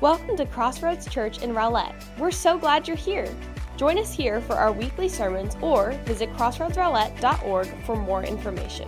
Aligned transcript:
Welcome 0.00 0.36
to 0.36 0.46
Crossroads 0.46 1.08
Church 1.10 1.42
in 1.42 1.52
Rowlett. 1.52 1.92
We're 2.18 2.30
so 2.30 2.56
glad 2.56 2.86
you're 2.86 2.96
here. 2.96 3.28
Join 3.76 3.98
us 3.98 4.14
here 4.14 4.40
for 4.40 4.52
our 4.52 4.70
weekly 4.70 5.08
sermons 5.08 5.56
or 5.60 5.90
visit 6.04 6.32
crossroadsrowlett.org 6.34 7.66
for 7.84 7.96
more 7.96 8.22
information. 8.22 8.86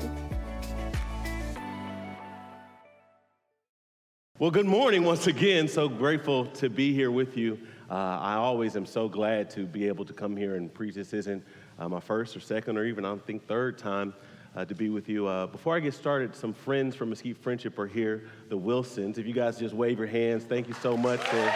Well, 4.39 4.53
good 4.53 4.67
morning 4.67 5.03
once 5.03 5.27
again. 5.27 5.67
So 5.67 5.89
grateful 5.89 6.47
to 6.47 6.71
be 6.71 6.95
here 6.95 7.11
with 7.11 7.37
you. 7.37 7.59
Uh, 7.91 7.95
I 7.95 8.35
always 8.35 8.77
am 8.77 8.87
so 8.87 9.09
glad 9.09 9.51
to 9.51 9.67
be 9.67 9.89
able 9.89 10.05
to 10.05 10.13
come 10.13 10.37
here 10.37 10.55
and 10.55 10.73
preach. 10.73 10.95
This 10.95 11.13
isn't 11.13 11.45
uh, 11.81 11.89
my 11.89 11.99
first 11.99 12.37
or 12.37 12.41
second 12.41 12.79
or 12.79 12.85
even, 12.85 13.05
I 13.05 13.09
don't 13.09 13.27
think, 13.27 13.49
third 13.49 13.79
time 13.79 14.15
uh, 14.57 14.65
to 14.65 14.75
be 14.75 14.89
with 14.89 15.09
you. 15.09 15.27
Uh, 15.27 15.47
before 15.47 15.77
I 15.77 15.81
get 15.81 15.95
started, 15.95 16.35
some 16.35 16.53
friends 16.53 16.97
from 16.97 17.11
Mesquite 17.11 17.39
Friendship 17.39 17.79
are 17.79 17.87
here, 17.87 18.29
the 18.49 18.57
Wilsons. 18.57 19.19
If 19.19 19.27
you 19.27 19.33
guys 19.33 19.59
just 19.59 19.75
wave 19.75 19.99
your 19.99 20.09
hands, 20.09 20.45
thank 20.45 20.69
you 20.69 20.75
so 20.75 20.97
much 20.97 21.21
for 21.21 21.55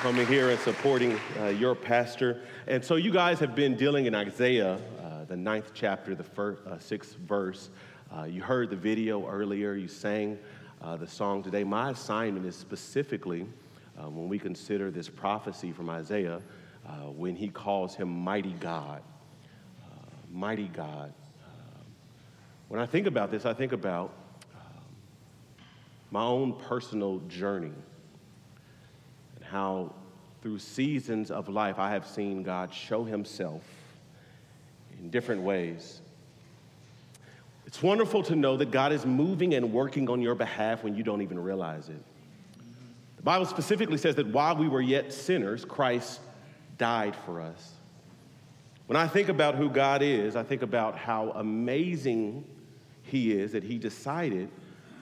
coming 0.00 0.26
here 0.26 0.50
and 0.50 0.60
supporting 0.60 1.18
uh, 1.40 1.46
your 1.46 1.74
pastor. 1.74 2.42
And 2.66 2.84
so 2.84 2.96
you 2.96 3.10
guys 3.10 3.40
have 3.40 3.54
been 3.54 3.76
dealing 3.76 4.06
in 4.06 4.14
Isaiah, 4.14 4.78
uh, 5.02 5.24
the 5.24 5.36
ninth 5.36 5.72
chapter, 5.74 6.14
the 6.14 6.22
first, 6.22 6.64
uh, 6.66 6.78
sixth 6.78 7.16
verse. 7.16 7.70
Uh, 8.16 8.24
you 8.24 8.40
heard 8.40 8.70
the 8.70 8.76
video 8.76 9.28
earlier, 9.28 9.74
you 9.74 9.88
sang 9.88 10.38
the 11.00 11.06
song 11.06 11.42
today. 11.42 11.64
My 11.64 11.90
assignment 11.90 12.46
is 12.46 12.54
specifically 12.54 13.44
when 13.96 14.28
we 14.28 14.38
consider 14.38 14.92
this 14.92 15.08
prophecy 15.08 15.72
from 15.72 15.90
Isaiah 15.90 16.40
when 17.16 17.34
he 17.34 17.48
calls 17.48 17.96
him 17.96 18.08
mighty 18.08 18.52
God 18.52 19.02
mighty 20.30 20.68
God. 20.68 21.12
Uh, 21.44 21.82
when 22.68 22.80
I 22.80 22.86
think 22.86 23.06
about 23.06 23.30
this, 23.30 23.44
I 23.44 23.54
think 23.54 23.72
about 23.72 24.12
um, 24.54 24.82
my 26.10 26.22
own 26.22 26.52
personal 26.52 27.18
journey 27.28 27.72
and 29.36 29.44
how 29.44 29.94
through 30.42 30.58
seasons 30.58 31.30
of 31.30 31.48
life 31.48 31.78
I 31.78 31.90
have 31.90 32.06
seen 32.06 32.42
God 32.42 32.72
show 32.72 33.04
himself 33.04 33.62
in 34.98 35.10
different 35.10 35.42
ways. 35.42 36.00
It's 37.66 37.82
wonderful 37.82 38.22
to 38.24 38.36
know 38.36 38.56
that 38.56 38.70
God 38.70 38.92
is 38.92 39.04
moving 39.04 39.54
and 39.54 39.72
working 39.72 40.08
on 40.08 40.22
your 40.22 40.34
behalf 40.34 40.84
when 40.84 40.94
you 40.94 41.02
don't 41.02 41.20
even 41.22 41.38
realize 41.38 41.88
it. 41.88 42.02
The 43.16 43.22
Bible 43.22 43.44
specifically 43.46 43.98
says 43.98 44.14
that 44.14 44.28
while 44.28 44.54
we 44.56 44.68
were 44.68 44.80
yet 44.80 45.12
sinners, 45.12 45.64
Christ 45.64 46.20
died 46.78 47.16
for 47.24 47.40
us. 47.40 47.75
When 48.86 48.96
I 48.96 49.08
think 49.08 49.28
about 49.28 49.56
who 49.56 49.68
God 49.68 50.00
is, 50.00 50.36
I 50.36 50.44
think 50.44 50.62
about 50.62 50.96
how 50.96 51.32
amazing 51.34 52.44
He 53.02 53.32
is 53.32 53.52
that 53.52 53.64
He 53.64 53.78
decided 53.78 54.48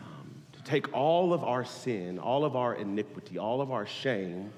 um, 0.02 0.34
to 0.52 0.62
take 0.62 0.92
all 0.94 1.34
of 1.34 1.44
our 1.44 1.64
sin, 1.64 2.18
all 2.18 2.44
of 2.44 2.56
our 2.56 2.74
iniquity, 2.74 3.36
all 3.38 3.60
of 3.60 3.70
our 3.70 3.84
shame 3.84 4.50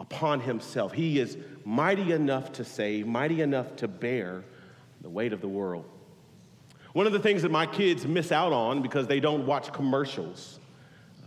upon 0.00 0.40
Himself. 0.40 0.92
He 0.92 1.18
is 1.18 1.36
mighty 1.66 2.12
enough 2.12 2.52
to 2.52 2.64
save, 2.64 3.06
mighty 3.06 3.42
enough 3.42 3.76
to 3.76 3.88
bear 3.88 4.42
the 5.02 5.10
weight 5.10 5.34
of 5.34 5.42
the 5.42 5.48
world. 5.48 5.84
One 6.94 7.06
of 7.06 7.12
the 7.12 7.18
things 7.18 7.42
that 7.42 7.50
my 7.50 7.66
kids 7.66 8.06
miss 8.06 8.32
out 8.32 8.54
on 8.54 8.80
because 8.80 9.06
they 9.06 9.20
don't 9.20 9.44
watch 9.44 9.70
commercials. 9.70 10.60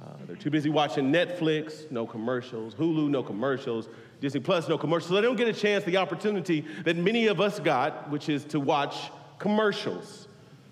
Uh, 0.02 0.14
they're 0.26 0.36
too 0.36 0.50
busy 0.50 0.72
watching 0.72 1.12
Netflix, 1.12 1.92
no 1.92 2.08
commercials, 2.08 2.74
Hulu, 2.74 3.08
no 3.08 3.22
commercials. 3.22 3.88
Disney 4.22 4.42
Plus, 4.42 4.68
no 4.68 4.78
commercials. 4.78 5.10
So 5.10 5.16
they 5.16 5.22
don't 5.22 5.36
get 5.36 5.48
a 5.48 5.54
chance, 5.54 5.84
the 5.86 5.98
opportunity 5.98 6.66
that 6.84 6.98
many 6.98 7.28
of 7.28 7.40
us 7.40 7.60
got, 7.60 8.10
which 8.10 8.30
is 8.30 8.44
to 8.46 8.60
watch 8.60 9.12
commercials. 9.38 10.28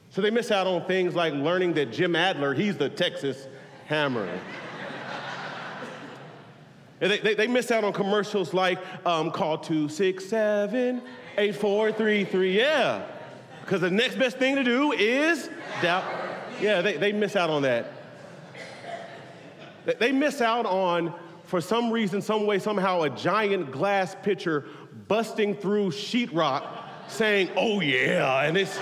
So 0.10 0.22
they 0.22 0.32
miss 0.32 0.52
out 0.52 0.68
on 0.68 0.86
things 0.86 1.16
like 1.16 1.34
learning 1.34 1.74
that 1.74 1.92
Jim 1.92 2.16
Adler, 2.16 2.54
he's 2.54 2.78
the 2.78 2.90
Texas 2.90 3.48
hammer. 3.86 4.28
they, 7.00 7.20
they, 7.20 7.36
they, 7.36 7.48
miss 7.48 7.72
out 7.72 7.84
on 7.84 7.94
commercials 7.94 8.54
like 8.54 8.80
um, 9.06 9.32
call 9.32 9.58
267 9.58 11.02
8433. 11.38 12.58
Yeah. 12.58 13.06
Because 13.62 13.82
the 13.82 13.92
next 13.92 14.18
best 14.18 14.38
thing 14.38 14.56
to 14.56 14.64
do 14.64 14.92
is 14.94 15.50
doubt. 15.82 16.06
Yeah, 16.62 16.82
they, 16.82 16.98
they 16.98 17.12
miss 17.12 17.36
out 17.36 17.50
on 17.50 17.62
that. 17.64 17.92
They 20.00 20.12
miss 20.12 20.42
out 20.42 20.66
on 20.66 21.14
for 21.48 21.62
some 21.62 21.92
reason, 21.92 22.22
some 22.22 22.46
way, 22.46 22.60
somehow, 22.60 23.04
a 23.04 23.10
giant 23.10 23.72
glass 23.72 24.16
pitcher 24.22 24.66
busting 25.08 25.56
through 25.56 25.92
sheetrock 25.92 26.68
saying, 27.08 27.50
oh 27.56 27.80
yeah, 27.80 28.42
and 28.44 28.58
it's 28.58 28.78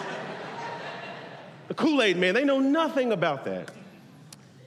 the 1.67 1.75
Kool 1.75 2.01
Aid 2.01 2.17
man, 2.17 2.33
they 2.33 2.43
know 2.43 2.59
nothing 2.59 3.11
about 3.11 3.45
that. 3.45 3.69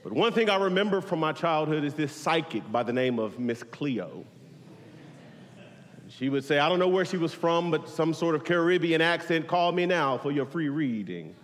But 0.05 0.13
one 0.13 0.33
thing 0.33 0.49
I 0.49 0.57
remember 0.57 1.01
from 1.01 1.19
my 1.19 1.33
childhood 1.33 1.83
is 1.83 1.93
this 1.93 2.15
psychic 2.15 2.71
by 2.71 2.85
the 2.85 2.93
name 2.93 3.19
of 3.19 3.41
Miss 3.41 3.65
Cleo. 3.65 4.25
She 6.09 6.29
would 6.29 6.45
say, 6.45 6.61
I 6.61 6.69
don't 6.69 6.79
know 6.79 6.89
where 6.89 7.05
she 7.05 7.17
was 7.17 7.35
from, 7.35 7.73
but 7.73 7.89
some 7.89 8.15
sort 8.15 8.37
of 8.37 8.45
Caribbean 8.45 9.01
accent, 9.01 9.49
call 9.49 9.73
me 9.73 9.87
now 9.87 10.19
for 10.19 10.31
your 10.31 10.47
free 10.47 10.69
reading. 10.69 11.35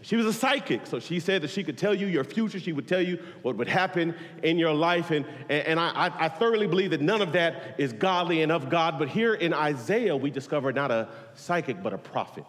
She 0.00 0.16
was 0.16 0.26
a 0.26 0.32
psychic, 0.32 0.86
so 0.86 1.00
she 1.00 1.18
said 1.18 1.42
that 1.42 1.50
she 1.50 1.64
could 1.64 1.76
tell 1.76 1.94
you 1.94 2.06
your 2.06 2.22
future. 2.22 2.60
She 2.60 2.72
would 2.72 2.86
tell 2.86 3.00
you 3.00 3.18
what 3.42 3.56
would 3.56 3.68
happen 3.68 4.14
in 4.44 4.56
your 4.56 4.72
life. 4.72 5.10
And, 5.10 5.26
and 5.48 5.80
I, 5.80 6.12
I 6.16 6.28
thoroughly 6.28 6.68
believe 6.68 6.90
that 6.90 7.00
none 7.00 7.20
of 7.20 7.32
that 7.32 7.74
is 7.78 7.92
godly 7.92 8.42
and 8.42 8.52
of 8.52 8.70
God. 8.70 8.98
But 8.98 9.08
here 9.08 9.34
in 9.34 9.52
Isaiah, 9.52 10.16
we 10.16 10.30
discover 10.30 10.72
not 10.72 10.92
a 10.92 11.08
psychic, 11.34 11.82
but 11.82 11.92
a 11.92 11.98
prophet. 11.98 12.46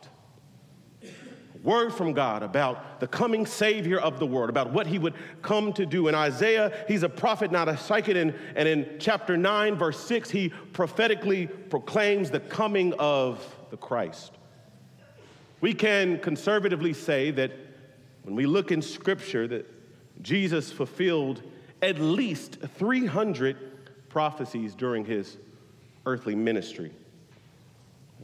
Word 1.63 1.93
from 1.93 2.13
God 2.13 2.41
about 2.41 3.01
the 3.01 3.07
coming 3.07 3.45
Savior 3.45 3.99
of 3.99 4.19
the 4.19 4.25
world, 4.25 4.49
about 4.49 4.71
what 4.71 4.88
he 4.88 4.97
would 4.97 5.15
come 5.41 5.73
to 5.73 5.85
do. 5.85 6.07
In 6.07 6.15
Isaiah, 6.15 6.85
he's 6.88 7.03
a 7.03 7.09
prophet, 7.09 7.51
not 7.51 7.67
a 7.67 7.75
psychic. 7.75 8.15
And, 8.15 8.33
and 8.55 8.67
in 8.67 8.95
chapter 8.99 9.35
9, 9.35 9.75
verse 9.75 9.99
6, 10.05 10.29
he 10.29 10.49
prophetically 10.49 11.47
proclaims 11.47 12.29
the 12.29 12.39
coming 12.39 12.93
of 12.93 13.43
the 13.71 13.77
Christ. 13.77 14.38
We 15.61 15.73
can 15.73 16.19
conservatively 16.19 16.93
say 16.93 17.31
that 17.31 17.51
when 18.23 18.35
we 18.35 18.45
look 18.45 18.71
in 18.71 18.81
Scripture, 18.81 19.47
that 19.47 19.69
Jesus 20.21 20.71
fulfilled 20.71 21.41
at 21.81 21.99
least 21.99 22.59
300 22.77 23.57
prophecies 24.09 24.75
during 24.75 25.05
his 25.05 25.37
earthly 26.05 26.35
ministry. 26.35 26.91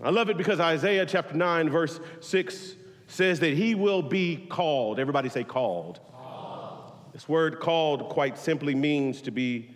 I 0.03 0.09
love 0.09 0.29
it 0.29 0.37
because 0.37 0.59
Isaiah 0.59 1.05
chapter 1.05 1.35
9, 1.35 1.69
verse 1.69 1.99
6 2.19 2.75
says 3.07 3.39
that 3.39 3.53
he 3.53 3.75
will 3.75 4.01
be 4.01 4.45
called. 4.49 4.99
Everybody 4.99 5.29
say 5.29 5.43
called. 5.43 5.99
called. 6.11 6.91
This 7.13 7.29
word 7.29 7.59
called 7.59 8.09
quite 8.09 8.37
simply 8.37 8.75
means 8.75 9.21
to 9.21 9.31
be, 9.31 9.69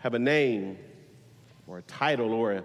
have 0.00 0.14
a 0.14 0.18
name 0.18 0.78
or 1.66 1.78
a 1.78 1.82
title 1.82 2.32
or 2.32 2.52
a 2.52 2.64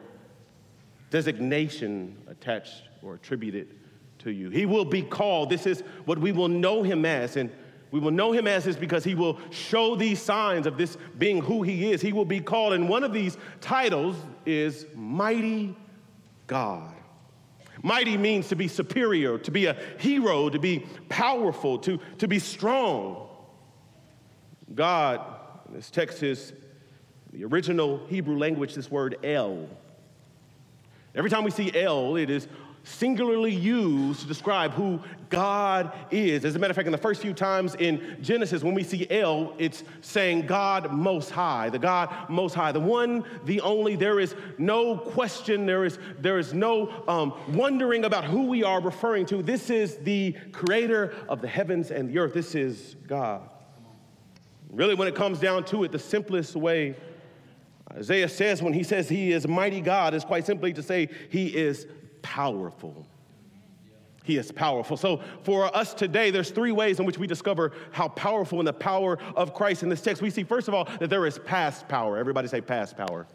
designation 1.09 2.17
attached 2.27 2.83
or 3.01 3.15
attributed 3.15 3.76
to 4.19 4.31
you. 4.31 4.49
He 4.49 4.65
will 4.65 4.85
be 4.85 5.01
called. 5.01 5.49
This 5.49 5.65
is 5.65 5.81
what 6.05 6.17
we 6.19 6.31
will 6.31 6.47
know 6.47 6.83
him 6.83 7.05
as. 7.05 7.37
And 7.37 7.51
we 7.91 7.99
will 7.99 8.11
know 8.11 8.31
him 8.31 8.47
as 8.47 8.65
this 8.65 8.75
because 8.75 9.03
he 9.03 9.15
will 9.15 9.39
show 9.49 9.95
these 9.95 10.21
signs 10.21 10.67
of 10.67 10.77
this 10.77 10.97
being 11.17 11.41
who 11.41 11.63
he 11.63 11.91
is. 11.91 12.01
He 12.01 12.13
will 12.13 12.25
be 12.25 12.41
called. 12.41 12.73
And 12.73 12.89
one 12.89 13.03
of 13.03 13.13
these 13.13 13.37
titles 13.61 14.15
is 14.45 14.85
Mighty 14.95 15.75
God. 16.47 16.93
Mighty 17.83 18.17
means 18.17 18.49
to 18.49 18.55
be 18.55 18.67
superior, 18.67 19.37
to 19.37 19.51
be 19.51 19.67
a 19.67 19.77
hero, 19.99 20.49
to 20.49 20.59
be 20.59 20.85
powerful, 21.09 21.77
to, 21.79 21.99
to 22.17 22.27
be 22.27 22.39
strong. 22.39 23.29
God, 24.73 25.21
this 25.69 25.89
text 25.89 26.23
is 26.23 26.53
the 27.31 27.45
original 27.45 28.05
Hebrew 28.07 28.37
language, 28.37 28.73
this 28.73 28.89
word 28.89 29.17
El. 29.23 29.67
Every 31.13 31.29
time 31.29 31.43
we 31.43 31.51
see 31.51 31.71
El, 31.73 32.15
it 32.15 32.29
is 32.29 32.47
singularly 32.83 33.53
used 33.53 34.21
to 34.21 34.27
describe 34.27 34.71
who 34.71 34.99
God 35.29 35.91
is. 36.09 36.45
As 36.45 36.55
a 36.55 36.59
matter 36.59 36.71
of 36.71 36.75
fact, 36.75 36.87
in 36.87 36.91
the 36.91 36.97
first 36.97 37.21
few 37.21 37.33
times 37.33 37.75
in 37.75 38.17
Genesis, 38.21 38.63
when 38.63 38.73
we 38.73 38.83
see 38.83 39.07
El, 39.09 39.53
it's 39.57 39.83
saying 40.01 40.45
God 40.45 40.91
Most 40.91 41.29
High, 41.29 41.69
the 41.69 41.79
God 41.79 42.13
Most 42.29 42.53
High, 42.53 42.71
the 42.71 42.79
one, 42.79 43.25
the 43.45 43.59
only. 43.61 43.95
There 43.95 44.19
is 44.19 44.35
no 44.57 44.97
question, 44.97 45.65
there 45.65 45.85
is, 45.85 45.99
there 46.19 46.39
is 46.39 46.53
no 46.53 47.03
um, 47.07 47.33
wondering 47.53 48.05
about 48.05 48.23
who 48.23 48.43
we 48.43 48.63
are 48.63 48.81
referring 48.81 49.25
to. 49.27 49.41
This 49.43 49.69
is 49.69 49.97
the 49.97 50.33
creator 50.51 51.13
of 51.27 51.41
the 51.41 51.47
heavens 51.47 51.91
and 51.91 52.09
the 52.09 52.19
earth. 52.19 52.33
This 52.33 52.55
is 52.55 52.95
God. 53.07 53.49
Really, 54.69 54.95
when 54.95 55.07
it 55.07 55.15
comes 55.15 55.39
down 55.39 55.63
to 55.65 55.83
it, 55.83 55.91
the 55.91 55.99
simplest 55.99 56.55
way 56.55 56.95
Isaiah 57.93 58.29
says 58.29 58.61
when 58.61 58.73
he 58.73 58.83
says 58.83 59.07
he 59.07 59.31
is 59.31 59.47
mighty 59.47 59.81
God 59.81 60.13
is 60.13 60.25
quite 60.25 60.45
simply 60.45 60.73
to 60.73 60.83
say 60.83 61.09
he 61.29 61.47
is 61.47 61.87
powerful. 62.27 63.07
He 64.25 64.35
is 64.35 64.51
powerful. 64.51 64.97
So, 64.97 65.21
for 65.43 65.73
us 65.75 65.93
today, 65.93 66.29
there's 66.29 66.51
three 66.51 66.73
ways 66.73 66.99
in 66.99 67.05
which 67.05 67.17
we 67.17 67.25
discover 67.25 67.71
how 67.91 68.09
powerful 68.09 68.59
and 68.59 68.67
the 68.67 68.73
power 68.73 69.17
of 69.37 69.53
Christ 69.53 69.83
in 69.83 69.89
this 69.89 70.01
text. 70.01 70.21
We 70.21 70.29
see, 70.29 70.43
first 70.43 70.67
of 70.67 70.73
all, 70.73 70.89
that 70.99 71.09
there 71.09 71.25
is 71.25 71.39
past 71.39 71.87
power. 71.87 72.17
Everybody 72.17 72.49
say 72.49 72.59
past 72.59 72.97
power. 72.97 73.25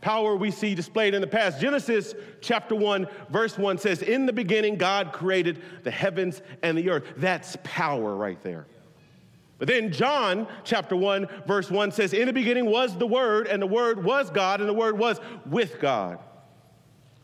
Power 0.00 0.36
we 0.36 0.50
see 0.50 0.74
displayed 0.74 1.12
in 1.12 1.20
the 1.20 1.26
past. 1.26 1.60
Genesis 1.60 2.14
chapter 2.40 2.74
1, 2.74 3.06
verse 3.28 3.58
1 3.58 3.76
says, 3.76 4.00
In 4.00 4.24
the 4.24 4.32
beginning, 4.32 4.76
God 4.76 5.12
created 5.12 5.60
the 5.82 5.90
heavens 5.90 6.40
and 6.62 6.78
the 6.78 6.88
earth. 6.88 7.04
That's 7.18 7.58
power 7.62 8.16
right 8.16 8.42
there. 8.42 8.66
But 9.58 9.68
then 9.68 9.92
John 9.92 10.48
chapter 10.64 10.96
1, 10.96 11.28
verse 11.46 11.70
1 11.70 11.92
says, 11.92 12.14
In 12.14 12.26
the 12.26 12.32
beginning 12.32 12.64
was 12.66 12.96
the 12.96 13.06
Word, 13.06 13.46
and 13.46 13.60
the 13.60 13.66
Word 13.66 14.02
was 14.02 14.30
God, 14.30 14.60
and 14.60 14.68
the 14.68 14.74
Word 14.74 14.98
was 14.98 15.20
with 15.44 15.78
God. 15.78 16.18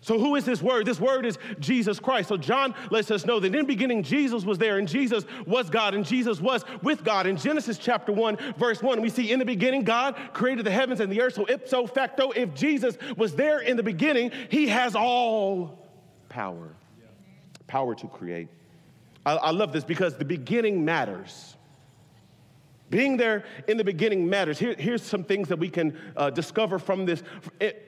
So, 0.03 0.19
who 0.19 0.37
is 0.37 0.47
this 0.47 0.63
word? 0.63 0.87
This 0.87 0.99
word 0.99 1.27
is 1.27 1.39
Jesus 1.59 2.01
Christ. 2.01 2.31
So, 2.31 2.39
John 2.39 2.75
lets 2.91 3.11
us 3.11 3.27
know 3.27 3.39
that 3.39 3.49
in 3.49 3.53
the 3.53 3.65
beginning, 3.65 4.03
Jesus 4.03 4.45
was 4.45 4.57
there, 4.57 4.79
and 4.79 4.89
Jesus 4.89 5.25
was 5.47 5.69
God, 5.69 5.95
and 5.95 6.07
Jesus 6.07 6.41
was 6.41 6.65
with 6.83 7.05
God. 7.05 7.27
In 7.27 7.37
Genesis 7.37 7.77
chapter 7.77 8.11
1, 8.11 8.55
verse 8.57 8.83
1, 8.83 9.03
we 9.03 9.11
see 9.11 9.31
in 9.31 9.39
the 9.39 9.45
beginning, 9.45 9.85
God 9.85 10.17
created 10.33 10.65
the 10.65 10.71
heavens 10.71 11.01
and 11.01 11.13
the 11.13 11.21
earth. 11.21 11.35
So, 11.35 11.47
ipso 11.47 11.87
facto, 11.87 12.31
if 12.31 12.55
Jesus 12.55 12.97
was 13.19 13.35
there 13.35 13.61
in 13.61 13.77
the 13.77 13.83
beginning, 13.83 14.33
he 14.49 14.69
has 14.69 14.97
all 14.97 15.87
power 16.31 16.75
power 17.71 17.95
to 17.95 18.09
create. 18.09 18.49
I, 19.25 19.37
I 19.37 19.51
love 19.53 19.73
this 19.73 19.85
because 19.85 20.17
the 20.17 20.25
beginning 20.25 20.85
matters. 20.85 21.57
Being 22.91 23.17
there 23.17 23.45
in 23.69 23.77
the 23.77 23.85
beginning 23.85 24.29
matters. 24.29 24.59
Here, 24.59 24.75
here's 24.77 25.03
some 25.03 25.23
things 25.23 25.49
that 25.49 25.59
we 25.59 25.71
can 25.71 25.97
uh, 26.17 26.31
discover 26.31 26.79
from 26.79 27.07
this. 27.07 27.23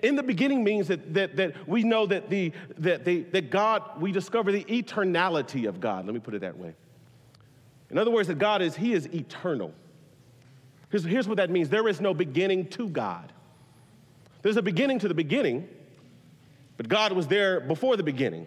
In 0.03 0.15
the 0.15 0.23
beginning 0.23 0.63
means 0.63 0.87
that, 0.89 1.13
that, 1.13 1.37
that 1.37 1.69
we 1.69 1.83
know 1.83 2.07
that, 2.07 2.31
the, 2.31 2.53
that, 2.79 3.05
the, 3.05 3.23
that 3.33 3.51
God, 3.51 4.01
we 4.01 4.13
discover 4.13 4.53
the 4.53 4.65
eternality 4.65 5.69
of 5.69 5.81
God. 5.81 6.07
Let 6.07 6.15
me 6.15 6.21
put 6.21 6.35
it 6.35 6.43
that 6.43 6.57
way. 6.57 6.75
In 7.91 7.99
other 7.99 8.13
words, 8.13 8.29
that 8.29 8.39
God 8.39 8.63
is, 8.63 8.77
He 8.77 8.93
is 8.93 9.07
eternal. 9.13 9.75
Here's, 10.91 11.05
here's 11.05 11.27
what 11.27 11.39
that 11.39 11.51
means 11.51 11.69
there 11.69 11.89
is 11.89 12.01
no 12.01 12.15
beginning 12.15 12.69
to 12.69 12.89
God. 12.89 13.33
There's 14.43 14.57
a 14.57 14.63
beginning 14.63 15.01
to 15.01 15.09
the 15.09 15.15
beginning, 15.15 15.69
but 16.77 16.89
God 16.89 17.13
was 17.13 17.27
there 17.27 17.61
before 17.61 17.97
the 17.97 18.03
beginning. 18.05 18.47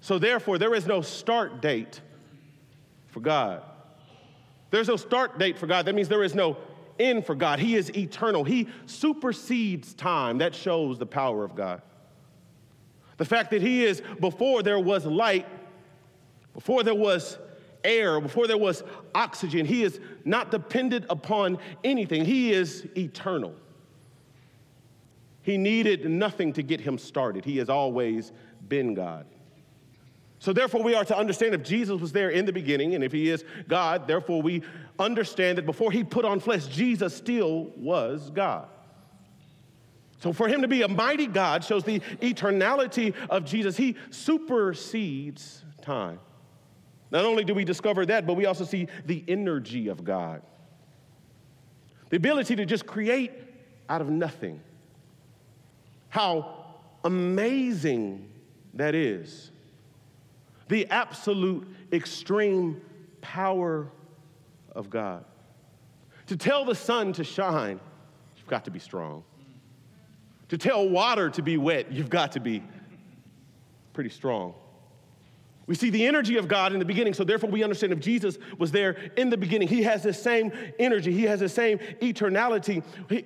So 0.00 0.18
therefore, 0.18 0.58
there 0.58 0.74
is 0.74 0.86
no 0.86 1.02
start 1.02 1.62
date 1.62 2.00
for 3.08 3.20
God. 3.20 3.62
There's 4.76 4.88
no 4.88 4.96
start 4.96 5.38
date 5.38 5.56
for 5.56 5.66
God. 5.66 5.86
That 5.86 5.94
means 5.94 6.06
there 6.06 6.22
is 6.22 6.34
no 6.34 6.58
end 6.98 7.24
for 7.24 7.34
God. 7.34 7.58
He 7.58 7.76
is 7.76 7.90
eternal. 7.96 8.44
He 8.44 8.68
supersedes 8.84 9.94
time. 9.94 10.36
That 10.36 10.54
shows 10.54 10.98
the 10.98 11.06
power 11.06 11.44
of 11.44 11.54
God. 11.56 11.80
The 13.16 13.24
fact 13.24 13.52
that 13.52 13.62
He 13.62 13.86
is 13.86 14.02
before 14.20 14.62
there 14.62 14.78
was 14.78 15.06
light, 15.06 15.46
before 16.52 16.82
there 16.82 16.94
was 16.94 17.38
air, 17.84 18.20
before 18.20 18.46
there 18.46 18.58
was 18.58 18.84
oxygen, 19.14 19.64
He 19.64 19.82
is 19.82 19.98
not 20.26 20.50
dependent 20.50 21.06
upon 21.08 21.56
anything. 21.82 22.26
He 22.26 22.52
is 22.52 22.86
eternal. 22.98 23.54
He 25.40 25.56
needed 25.56 26.04
nothing 26.04 26.52
to 26.52 26.62
get 26.62 26.82
Him 26.82 26.98
started. 26.98 27.46
He 27.46 27.56
has 27.56 27.70
always 27.70 28.30
been 28.68 28.92
God. 28.92 29.24
So, 30.46 30.52
therefore, 30.52 30.84
we 30.84 30.94
are 30.94 31.04
to 31.04 31.18
understand 31.18 31.56
if 31.56 31.64
Jesus 31.64 32.00
was 32.00 32.12
there 32.12 32.30
in 32.30 32.46
the 32.46 32.52
beginning 32.52 32.94
and 32.94 33.02
if 33.02 33.10
he 33.10 33.30
is 33.30 33.44
God, 33.66 34.06
therefore, 34.06 34.40
we 34.40 34.62
understand 34.96 35.58
that 35.58 35.66
before 35.66 35.90
he 35.90 36.04
put 36.04 36.24
on 36.24 36.38
flesh, 36.38 36.66
Jesus 36.66 37.16
still 37.16 37.72
was 37.74 38.30
God. 38.30 38.68
So, 40.20 40.32
for 40.32 40.46
him 40.46 40.62
to 40.62 40.68
be 40.68 40.82
a 40.82 40.88
mighty 40.88 41.26
God 41.26 41.64
shows 41.64 41.82
the 41.82 41.98
eternality 42.20 43.12
of 43.28 43.44
Jesus. 43.44 43.76
He 43.76 43.96
supersedes 44.10 45.64
time. 45.82 46.20
Not 47.10 47.24
only 47.24 47.42
do 47.42 47.52
we 47.52 47.64
discover 47.64 48.06
that, 48.06 48.24
but 48.24 48.34
we 48.34 48.46
also 48.46 48.64
see 48.64 48.86
the 49.04 49.24
energy 49.26 49.88
of 49.88 50.04
God 50.04 50.42
the 52.10 52.18
ability 52.18 52.54
to 52.54 52.64
just 52.64 52.86
create 52.86 53.32
out 53.88 54.00
of 54.00 54.08
nothing. 54.08 54.60
How 56.08 56.66
amazing 57.02 58.30
that 58.74 58.94
is 58.94 59.50
the 60.68 60.86
absolute 60.88 61.66
extreme 61.92 62.80
power 63.20 63.90
of 64.72 64.90
God. 64.90 65.24
To 66.26 66.36
tell 66.36 66.64
the 66.64 66.74
sun 66.74 67.12
to 67.14 67.24
shine, 67.24 67.80
you've 68.36 68.46
got 68.46 68.64
to 68.64 68.70
be 68.70 68.78
strong. 68.78 69.24
To 70.48 70.58
tell 70.58 70.88
water 70.88 71.30
to 71.30 71.42
be 71.42 71.56
wet, 71.56 71.92
you've 71.92 72.10
got 72.10 72.32
to 72.32 72.40
be 72.40 72.62
pretty 73.92 74.10
strong. 74.10 74.54
We 75.66 75.74
see 75.74 75.90
the 75.90 76.06
energy 76.06 76.36
of 76.36 76.46
God 76.46 76.72
in 76.72 76.78
the 76.78 76.84
beginning, 76.84 77.14
so 77.14 77.24
therefore 77.24 77.50
we 77.50 77.64
understand 77.64 77.92
if 77.92 77.98
Jesus 77.98 78.38
was 78.56 78.70
there 78.70 78.92
in 79.16 79.30
the 79.30 79.36
beginning, 79.36 79.66
he 79.66 79.82
has 79.82 80.04
the 80.04 80.12
same 80.12 80.52
energy, 80.78 81.12
he 81.12 81.24
has 81.24 81.40
the 81.40 81.48
same 81.48 81.78
eternality. 82.00 82.84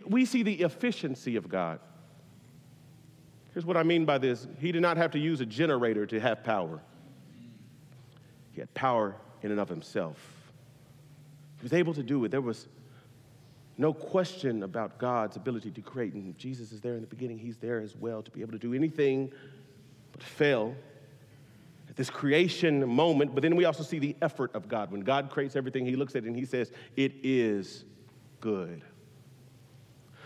We 0.08 0.24
see 0.24 0.42
the 0.42 0.62
efficiency 0.62 1.36
of 1.36 1.48
God. 1.48 1.80
Here's 3.52 3.66
what 3.66 3.76
I 3.76 3.82
mean 3.82 4.04
by 4.04 4.16
this 4.18 4.46
He 4.58 4.72
did 4.72 4.80
not 4.80 4.96
have 4.96 5.10
to 5.10 5.18
use 5.18 5.40
a 5.40 5.46
generator 5.46 6.06
to 6.06 6.20
have 6.20 6.42
power. 6.42 6.80
He 8.60 8.62
had 8.62 8.74
power 8.74 9.16
in 9.40 9.52
and 9.52 9.58
of 9.58 9.70
himself. 9.70 10.18
He 11.60 11.62
was 11.62 11.72
able 11.72 11.94
to 11.94 12.02
do 12.02 12.22
it. 12.26 12.30
There 12.30 12.42
was 12.42 12.68
no 13.78 13.94
question 13.94 14.62
about 14.64 14.98
God's 14.98 15.36
ability 15.36 15.70
to 15.70 15.80
create. 15.80 16.12
And 16.12 16.36
Jesus 16.36 16.70
is 16.70 16.82
there 16.82 16.92
in 16.92 17.00
the 17.00 17.06
beginning, 17.06 17.38
he's 17.38 17.56
there 17.56 17.80
as 17.80 17.96
well 17.96 18.20
to 18.20 18.30
be 18.30 18.42
able 18.42 18.52
to 18.52 18.58
do 18.58 18.74
anything 18.74 19.32
but 20.12 20.22
fail 20.22 20.74
at 21.88 21.96
this 21.96 22.10
creation 22.10 22.86
moment. 22.86 23.34
But 23.34 23.44
then 23.44 23.56
we 23.56 23.64
also 23.64 23.82
see 23.82 23.98
the 23.98 24.14
effort 24.20 24.54
of 24.54 24.68
God. 24.68 24.90
When 24.90 25.00
God 25.00 25.30
creates 25.30 25.56
everything, 25.56 25.86
he 25.86 25.96
looks 25.96 26.14
at 26.14 26.24
it 26.24 26.26
and 26.26 26.36
he 26.36 26.44
says, 26.44 26.70
It 26.96 27.14
is 27.22 27.86
good. 28.42 28.84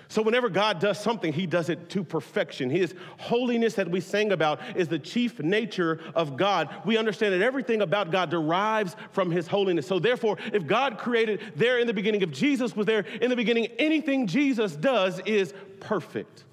So, 0.08 0.22
whenever 0.22 0.48
God 0.48 0.80
does 0.80 0.98
something, 0.98 1.32
He 1.32 1.46
does 1.46 1.68
it 1.68 1.88
to 1.90 2.04
perfection. 2.04 2.70
His 2.70 2.94
holiness 3.18 3.74
that 3.74 3.90
we 3.90 4.00
sang 4.00 4.32
about 4.32 4.60
is 4.76 4.88
the 4.88 4.98
chief 4.98 5.40
nature 5.40 6.00
of 6.14 6.36
God. 6.36 6.68
We 6.84 6.96
understand 6.96 7.34
that 7.34 7.42
everything 7.42 7.82
about 7.82 8.10
God 8.10 8.30
derives 8.30 8.96
from 9.12 9.30
His 9.30 9.46
holiness. 9.46 9.86
So, 9.86 9.98
therefore, 9.98 10.38
if 10.52 10.66
God 10.66 10.98
created 10.98 11.40
there 11.56 11.78
in 11.78 11.86
the 11.86 11.94
beginning, 11.94 12.22
if 12.22 12.30
Jesus 12.30 12.76
was 12.76 12.86
there 12.86 13.00
in 13.00 13.30
the 13.30 13.36
beginning, 13.36 13.66
anything 13.78 14.26
Jesus 14.26 14.76
does 14.76 15.20
is 15.20 15.54
perfect. 15.80 16.44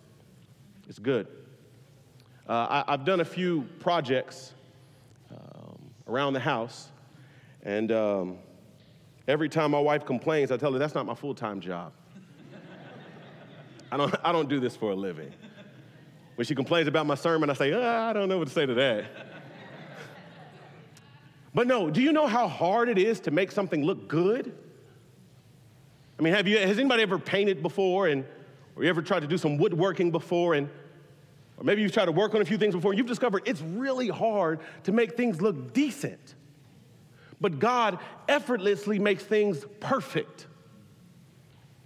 It's 0.88 1.00
good. 1.00 1.28
Uh, 2.48 2.84
I, 2.88 2.92
have 2.92 3.06
done 3.06 3.20
a 3.20 3.26
few 3.26 3.68
projects 3.80 4.54
um, 5.32 5.78
around 6.08 6.34
the 6.34 6.40
house, 6.40 6.90
and 7.64 7.92
um, 7.92 8.38
every 9.28 9.48
time 9.50 9.72
my 9.72 9.80
wife 9.80 10.06
complains, 10.06 10.52
I 10.52 10.58
tell 10.58 10.74
her 10.74 10.80
that's 10.80 10.96
not 10.96 11.06
my 11.06 11.16
full 11.16 11.36
time 11.36 11.62
job. 11.62 11.94
I 13.92 13.98
don't, 13.98 14.16
I 14.24 14.32
don't 14.32 14.48
do 14.48 14.60
this 14.60 14.76
for 14.76 14.92
a 14.92 14.96
living. 14.96 15.34
When 16.36 16.46
she 16.46 16.56
complains 16.56 16.88
about 16.88 17.06
my 17.06 17.16
sermon, 17.16 17.50
I 17.50 17.54
say, 17.54 17.74
oh, 17.74 17.82
I 17.82 18.14
don't 18.14 18.30
know 18.30 18.38
what 18.38 18.48
to 18.48 18.54
say 18.54 18.66
to 18.66 18.74
that. 18.74 19.06
but 21.54 21.68
no, 21.68 21.90
do 21.90 22.02
you 22.02 22.14
know 22.14 22.26
how 22.26 22.48
hard 22.48 22.88
it 22.88 22.98
is 22.98 23.20
to 23.22 23.32
make 23.32 23.52
something 23.52 23.84
look 23.84 24.08
good? 24.08 24.56
I 26.18 26.24
mean, 26.24 26.34
have 26.34 26.48
you, 26.48 26.58
has 26.58 26.80
anybody 26.80 27.04
ever 27.04 27.20
painted 27.20 27.62
before 27.62 28.08
and, 28.08 28.24
or 28.76 28.84
you 28.84 28.90
ever 28.90 29.02
tried 29.02 29.22
to 29.22 29.28
do 29.28 29.38
some 29.38 29.58
woodworking 29.58 30.12
before 30.12 30.54
and, 30.54 30.70
or 31.58 31.64
maybe 31.64 31.82
you've 31.82 31.92
tried 31.92 32.06
to 32.06 32.12
work 32.12 32.34
on 32.34 32.42
a 32.42 32.46
few 32.46 32.58
things 32.58 32.74
before 32.74 32.92
and 32.92 32.98
you've 32.98 33.08
discovered 33.08 33.44
it's 33.46 33.62
really 33.62 34.08
hard 34.08 34.62
to 34.84 34.92
make 34.92 35.18
things 35.18 35.42
look 35.42 35.74
decent. 35.74 36.36
But 37.42 37.60
God 37.60 38.00
effortlessly 38.30 39.00
makes 39.00 39.24
things 39.24 39.66
perfect. 39.80 40.48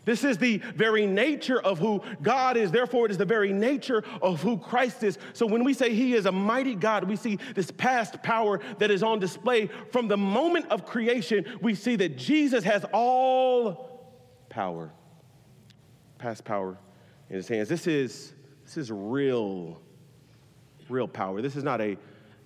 This 0.06 0.24
is 0.24 0.38
the 0.38 0.58
very 0.76 1.08
nature 1.08 1.60
of 1.60 1.80
who 1.80 2.02
God 2.22 2.58
is. 2.58 2.72
Therefore, 2.72 3.06
it 3.06 3.12
is 3.12 3.18
the 3.18 3.26
very 3.26 3.52
nature 3.52 4.04
of 4.22 4.42
who 4.42 4.58
Christ 4.58 5.04
is. 5.04 5.18
So 5.34 5.48
when 5.48 5.64
we 5.64 5.74
say 5.74 5.94
He 5.94 6.14
is 6.14 6.28
a 6.28 6.32
mighty 6.32 6.76
God, 6.76 7.04
we 7.04 7.16
see 7.16 7.40
this 7.56 7.72
past 7.72 8.22
power 8.22 8.60
that 8.78 8.92
is 8.92 9.02
on 9.02 9.20
display. 9.20 9.68
From 9.92 10.08
the 10.08 10.18
moment 10.18 10.68
of 10.70 10.86
creation, 10.86 11.46
we 11.62 11.74
see 11.74 11.96
that 11.98 12.18
Jesus 12.18 12.64
has 12.64 12.86
all 12.94 14.14
power, 14.50 14.94
past 16.20 16.46
power 16.46 16.78
in 17.30 17.36
His 17.36 17.48
hands. 17.48 17.68
This 17.68 17.88
is, 17.88 18.34
this 18.64 18.78
is 18.78 18.92
real, 18.92 19.82
real 20.88 21.08
power. 21.08 21.42
This 21.42 21.56
is 21.56 21.64
not 21.64 21.82
a, 21.82 21.98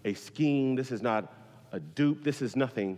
a 0.06 0.14
scheme. 0.14 0.76
This 0.76 0.92
is 0.94 1.02
not 1.02 1.34
a 1.74 1.80
dupe. 1.82 2.24
This 2.24 2.42
is 2.42 2.56
nothing 2.56 2.98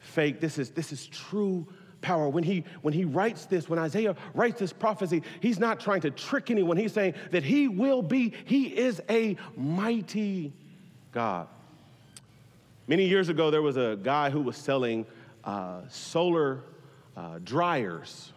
fake. 0.00 0.38
This 0.38 0.58
is, 0.58 0.70
this 0.70 0.92
is 0.92 1.06
true 1.06 1.66
power. 2.02 2.28
When 2.28 2.44
he, 2.44 2.64
when 2.82 2.92
he 2.92 3.04
writes 3.04 3.46
this, 3.46 3.68
when 3.68 3.78
Isaiah 3.78 4.14
writes 4.34 4.58
this 4.58 4.72
prophecy, 4.72 5.22
he's 5.40 5.58
not 5.58 5.80
trying 5.80 6.02
to 6.02 6.10
trick 6.10 6.50
anyone. 6.50 6.76
He's 6.76 6.92
saying 6.92 7.14
that 7.30 7.42
he 7.42 7.68
will 7.68 8.02
be, 8.02 8.34
he 8.44 8.66
is 8.66 9.00
a 9.08 9.36
mighty 9.56 10.52
God. 11.12 11.48
Many 12.86 13.06
years 13.06 13.28
ago, 13.28 13.50
there 13.50 13.62
was 13.62 13.76
a 13.76 13.98
guy 14.02 14.28
who 14.28 14.42
was 14.42 14.56
selling 14.56 15.06
uh, 15.44 15.82
solar 15.88 16.60
uh, 17.16 17.38
dryers, 17.44 18.32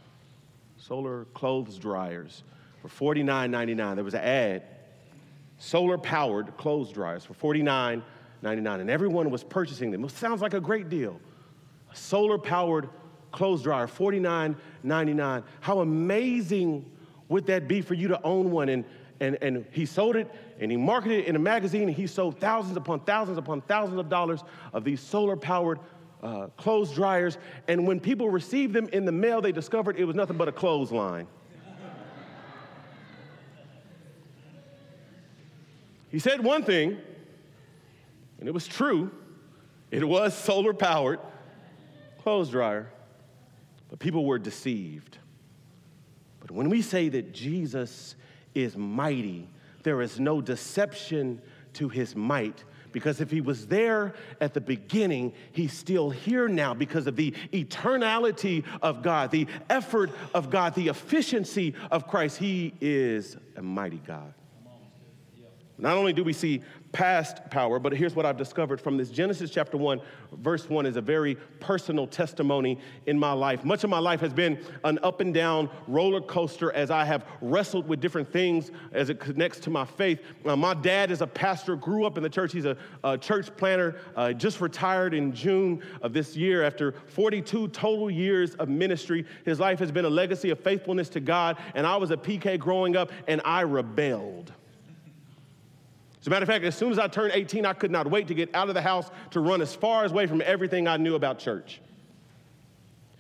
solar 0.78 1.26
clothes 1.34 1.78
dryers 1.78 2.44
for 2.82 3.16
$49.99. 3.16 3.96
There 3.96 4.04
was 4.04 4.14
an 4.14 4.22
ad, 4.22 4.64
solar 5.58 5.98
powered 5.98 6.56
clothes 6.58 6.92
dryers 6.92 7.26
for 7.26 7.34
$49.99, 7.34 8.04
and 8.82 8.90
everyone 8.90 9.30
was 9.32 9.44
purchasing 9.44 9.92
them. 9.92 10.04
It 10.04 10.12
sounds 10.12 10.42
like 10.42 10.54
a 10.54 10.62
great 10.62 10.90
deal. 10.90 11.20
Solar 11.94 12.38
powered 12.38 12.90
clothes 13.36 13.62
dryer, 13.62 13.86
$49.99. 13.86 15.44
How 15.60 15.80
amazing 15.82 16.90
would 17.28 17.46
that 17.48 17.68
be 17.68 17.82
for 17.82 17.94
you 17.94 18.08
to 18.08 18.22
own 18.24 18.50
one? 18.50 18.70
And, 18.70 18.86
and, 19.20 19.38
and 19.42 19.66
he 19.72 19.86
sold 19.86 20.16
it 20.16 20.32
and 20.60 20.72
he 20.72 20.78
marketed 20.78 21.20
it 21.20 21.28
in 21.28 21.36
a 21.36 21.40
magazine 21.40 21.84
and 21.84 21.96
he 21.96 22.08
sold 22.08 22.40
thousands 22.40 22.78
upon 22.78 23.02
thousands 23.02 23.38
upon 23.38 23.62
thousands 23.62 24.00
of 24.00 24.10
dollars 24.10 24.42
of 24.74 24.84
these 24.84 25.02
solar 25.02 25.36
powered 25.36 25.80
uh, 26.24 26.48
clothes 26.58 26.92
dryers, 26.92 27.38
and 27.68 27.86
when 27.86 28.00
people 28.00 28.30
received 28.32 28.74
them 28.74 28.88
in 28.92 29.06
the 29.06 29.12
mail, 29.12 29.42
they 29.42 29.52
discovered 29.52 30.00
it 30.00 30.06
was 30.06 30.16
nothing 30.16 30.38
but 30.38 30.48
a 30.48 30.52
clothesline. 30.52 31.28
he 36.10 36.18
said 36.18 36.44
one 36.44 36.64
thing, 36.64 36.98
and 38.40 38.48
it 38.48 38.54
was 38.54 38.66
true. 38.66 39.12
It 39.92 40.08
was 40.08 40.34
solar 40.36 40.74
powered 40.74 41.20
clothes 42.26 42.50
dryer, 42.50 42.92
but 43.90 44.00
people 44.00 44.26
were 44.26 44.40
deceived. 44.40 45.18
But 46.40 46.52
when 46.52 46.70
we 46.70 46.82
say 46.82 47.10
that 47.10 47.34
Jesus 47.34 48.16
is 48.54 48.78
mighty, 48.78 49.50
there 49.84 50.02
is 50.02 50.20
no 50.20 50.42
deception 50.42 51.42
to 51.74 51.90
his 51.90 52.16
might. 52.16 52.64
Because 52.92 53.20
if 53.20 53.30
he 53.30 53.42
was 53.42 53.68
there 53.68 54.14
at 54.40 54.54
the 54.54 54.62
beginning, 54.62 55.34
he's 55.52 55.74
still 55.74 56.10
here 56.10 56.48
now 56.48 56.74
because 56.74 57.08
of 57.08 57.18
the 57.18 57.32
eternality 57.52 58.64
of 58.82 59.02
God, 59.02 59.32
the 59.32 59.48
effort 59.70 60.12
of 60.34 60.50
God, 60.50 60.76
the 60.76 60.88
efficiency 60.88 61.74
of 61.92 62.08
Christ. 62.08 62.38
He 62.38 62.74
is 62.80 63.36
a 63.58 63.62
mighty 63.62 63.98
God. 63.98 64.34
Not 65.78 65.98
only 65.98 66.14
do 66.14 66.24
we 66.24 66.32
see 66.32 66.62
past 66.94 67.50
power, 67.50 67.78
but 67.80 67.92
here's 67.92 68.16
what 68.16 68.26
I've 68.26 68.38
discovered 68.38 68.80
from 68.80 68.96
this 68.96 69.10
Genesis 69.10 69.52
chapter 69.52 69.76
1, 69.76 70.00
verse 70.38 70.70
1 70.70 70.86
is 70.86 70.96
a 70.96 71.02
very 71.02 71.36
personal 71.60 72.08
testimony 72.08 72.80
in 73.08 73.20
my 73.20 73.34
life. 73.34 73.66
Much 73.66 73.84
of 73.84 73.90
my 73.90 74.00
life 74.00 74.22
has 74.22 74.32
been 74.32 74.58
an 74.86 74.98
up 75.04 75.20
and 75.20 75.34
down 75.34 75.70
roller 75.88 76.22
coaster 76.22 76.72
as 76.72 76.92
I 76.92 77.04
have 77.04 77.26
wrestled 77.42 77.90
with 77.90 78.00
different 78.00 78.32
things 78.32 78.72
as 78.94 79.10
it 79.10 79.20
connects 79.20 79.60
to 79.62 79.70
my 79.70 79.84
faith. 79.84 80.22
Uh, 80.46 80.56
my 80.56 80.74
dad 80.74 81.12
is 81.12 81.22
a 81.22 81.28
pastor, 81.28 81.76
grew 81.76 82.06
up 82.06 82.16
in 82.16 82.24
the 82.24 82.30
church. 82.30 82.54
He's 82.54 82.64
a, 82.64 82.78
a 83.04 83.18
church 83.18 83.54
planter, 83.58 84.00
uh, 84.16 84.32
just 84.32 84.62
retired 84.62 85.14
in 85.14 85.34
June 85.34 85.84
of 86.02 86.14
this 86.14 86.38
year 86.38 86.64
after 86.64 86.94
42 87.08 87.68
total 87.70 88.10
years 88.10 88.56
of 88.56 88.70
ministry. 88.70 89.26
His 89.44 89.60
life 89.60 89.80
has 89.80 89.92
been 89.92 90.06
a 90.06 90.10
legacy 90.10 90.52
of 90.52 90.60
faithfulness 90.62 91.10
to 91.10 91.20
God, 91.20 91.58
and 91.74 91.86
I 91.86 91.98
was 91.98 92.12
a 92.12 92.18
PK 92.18 92.58
growing 92.58 92.96
up, 92.96 93.12
and 93.28 93.42
I 93.44 93.62
rebelled. 93.62 94.54
As 96.26 96.28
a 96.28 96.32
matter 96.32 96.42
of 96.42 96.50
fact, 96.50 96.66
as 96.66 96.76
soon 96.76 96.92
as 96.92 96.98
I 96.98 97.08
turned 97.08 97.34
18, 97.36 97.68
I 97.68 97.74
could 97.74 97.92
not 97.92 98.10
wait 98.10 98.28
to 98.30 98.34
get 98.34 98.50
out 98.56 98.68
of 98.68 98.74
the 98.74 98.82
house 98.82 99.12
to 99.30 99.42
run 99.42 99.62
as 99.62 99.76
far 99.76 100.04
away 100.06 100.26
from 100.26 100.42
everything 100.44 100.88
I 100.88 100.98
knew 100.98 101.14
about 101.14 101.38
church. 101.38 101.82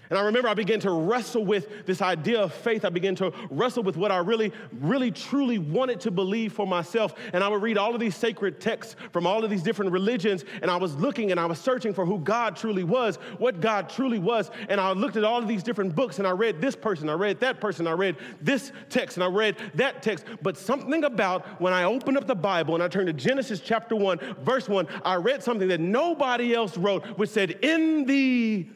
And 0.09 0.19
I 0.19 0.23
remember 0.23 0.49
I 0.49 0.53
began 0.53 0.79
to 0.81 0.91
wrestle 0.91 1.45
with 1.45 1.85
this 1.85 2.01
idea 2.01 2.41
of 2.41 2.53
faith. 2.53 2.85
I 2.85 2.89
began 2.89 3.15
to 3.15 3.31
wrestle 3.49 3.83
with 3.83 3.97
what 3.97 4.11
I 4.11 4.17
really, 4.17 4.51
really, 4.81 5.11
truly 5.11 5.57
wanted 5.57 5.99
to 6.01 6.11
believe 6.11 6.53
for 6.53 6.67
myself. 6.67 7.15
And 7.33 7.43
I 7.43 7.47
would 7.47 7.61
read 7.61 7.77
all 7.77 7.93
of 7.93 7.99
these 7.99 8.15
sacred 8.15 8.59
texts 8.59 8.95
from 9.11 9.25
all 9.25 9.43
of 9.43 9.49
these 9.49 9.63
different 9.63 9.91
religions. 9.91 10.45
And 10.61 10.69
I 10.69 10.77
was 10.77 10.95
looking 10.95 11.31
and 11.31 11.39
I 11.39 11.45
was 11.45 11.59
searching 11.59 11.93
for 11.93 12.05
who 12.05 12.19
God 12.19 12.55
truly 12.55 12.83
was, 12.83 13.17
what 13.37 13.61
God 13.61 13.89
truly 13.89 14.19
was. 14.19 14.51
And 14.69 14.79
I 14.79 14.91
looked 14.91 15.15
at 15.15 15.23
all 15.23 15.39
of 15.39 15.47
these 15.47 15.63
different 15.63 15.95
books 15.95 16.19
and 16.19 16.27
I 16.27 16.31
read 16.31 16.61
this 16.61 16.75
person, 16.75 17.09
I 17.09 17.13
read 17.13 17.39
that 17.39 17.59
person, 17.59 17.87
I 17.87 17.91
read 17.91 18.17
this 18.41 18.71
text, 18.89 19.17
and 19.17 19.23
I 19.23 19.27
read 19.27 19.57
that 19.75 20.03
text. 20.03 20.25
But 20.41 20.57
something 20.57 21.03
about 21.03 21.61
when 21.61 21.73
I 21.73 21.83
opened 21.83 22.17
up 22.17 22.27
the 22.27 22.35
Bible 22.35 22.75
and 22.75 22.83
I 22.83 22.87
turned 22.87 23.07
to 23.07 23.13
Genesis 23.13 23.59
chapter 23.59 23.95
1, 23.95 24.35
verse 24.41 24.69
1, 24.69 24.87
I 25.03 25.15
read 25.15 25.43
something 25.43 25.67
that 25.67 25.79
nobody 25.79 26.53
else 26.53 26.77
wrote, 26.77 27.05
which 27.17 27.29
said, 27.29 27.51
In 27.61 28.05
the 28.05 28.67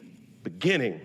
beginning. 0.42 1.00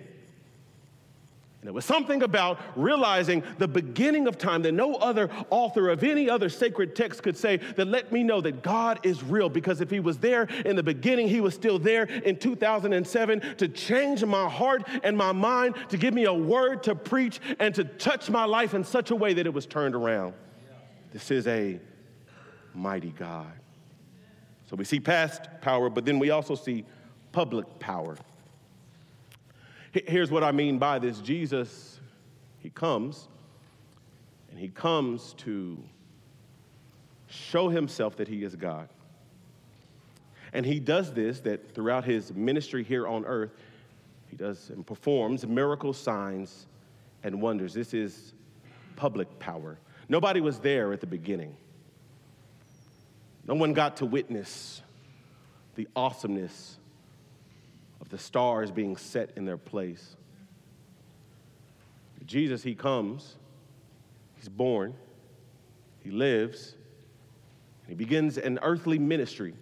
It 1.68 1.74
was 1.74 1.86
something 1.86 2.24
about 2.24 2.60
realizing 2.76 3.44
the 3.58 3.68
beginning 3.68 4.28
of 4.28 4.38
time 4.38 4.62
that 4.64 4.74
no 4.74 4.96
other 4.96 5.30
author 5.50 5.90
of 5.90 6.04
any 6.04 6.30
other 6.30 6.50
sacred 6.50 6.96
text 6.96 7.24
could 7.24 7.36
say 7.36 7.58
that 7.58 7.88
let 7.88 8.12
me 8.12 8.24
know 8.24 8.42
that 8.42 8.62
God 8.62 9.00
is 9.04 9.24
real. 9.24 9.50
Because 9.50 9.82
if 9.82 9.90
He 9.90 10.00
was 10.00 10.18
there 10.20 10.44
in 10.66 10.76
the 10.76 10.84
beginning, 10.84 11.28
He 11.28 11.42
was 11.42 11.54
still 11.54 11.80
there 11.80 12.04
in 12.04 12.38
2007 12.38 13.56
to 13.58 13.68
change 13.68 14.24
my 14.24 14.48
heart 14.50 14.88
and 15.04 15.18
my 15.18 15.32
mind, 15.32 15.76
to 15.90 15.98
give 15.98 16.14
me 16.14 16.26
a 16.26 16.34
word 16.34 16.84
to 16.84 16.96
preach, 16.96 17.40
and 17.60 17.74
to 17.76 17.84
touch 17.84 18.30
my 18.30 18.46
life 18.46 18.74
in 18.74 18.84
such 18.84 19.12
a 19.12 19.16
way 19.16 19.34
that 19.34 19.46
it 19.46 19.54
was 19.54 19.66
turned 19.66 19.96
around. 19.96 20.34
This 21.12 21.32
is 21.32 21.48
a 21.48 21.80
mighty 22.74 23.12
God. 23.12 23.52
So 24.70 24.76
we 24.76 24.84
see 24.84 25.00
past 25.00 25.48
power, 25.62 25.90
but 25.90 26.06
then 26.06 26.20
we 26.20 26.32
also 26.32 26.56
see 26.56 26.86
public 27.32 27.80
power. 27.80 28.18
Here's 30.08 30.30
what 30.30 30.44
I 30.44 30.52
mean 30.52 30.78
by 30.78 31.00
this 31.00 31.20
Jesus, 31.20 32.00
he 32.60 32.70
comes, 32.70 33.30
and 34.50 34.60
he 34.60 34.68
comes 34.68 35.34
to 35.38 35.82
show 37.28 37.70
himself 37.70 38.18
that 38.18 38.28
he 38.28 38.44
is 38.44 38.56
God. 38.56 38.90
And 40.52 40.66
he 40.66 40.80
does 40.80 41.14
this 41.14 41.40
that 41.42 41.74
throughout 41.74 42.04
his 42.04 42.34
ministry 42.34 42.84
here 42.84 43.08
on 43.08 43.26
earth, 43.26 43.52
he 44.30 44.36
does 44.36 44.70
and 44.70 44.86
performs 44.86 45.48
miracles, 45.48 45.98
signs, 45.98 46.68
and 47.24 47.42
wonders. 47.42 47.74
This 47.74 47.94
is 47.94 48.34
public 48.98 49.40
power. 49.40 49.78
Nobody 50.10 50.42
was 50.42 50.60
there 50.60 50.92
at 50.92 51.00
the 51.00 51.08
beginning. 51.08 51.56
No 53.48 53.56
one 53.56 53.74
got 53.74 53.98
to 53.98 54.06
witness 54.06 54.82
the 55.76 55.88
awesomeness 55.96 56.80
of 58.06 58.12
the 58.12 58.18
stars 58.18 58.72
being 58.72 58.96
set 58.96 59.32
in 59.36 59.46
their 59.46 59.58
place. 59.58 60.16
Jesus, 62.26 62.64
he 62.64 62.74
comes, 62.74 63.36
he's 64.36 64.50
born, 64.50 64.94
he 66.04 66.12
lives, 66.12 66.76
and 67.84 67.90
he 67.90 67.96
begins 67.96 68.38
an 68.38 68.60
earthly 68.62 68.98
ministry, 68.98 69.54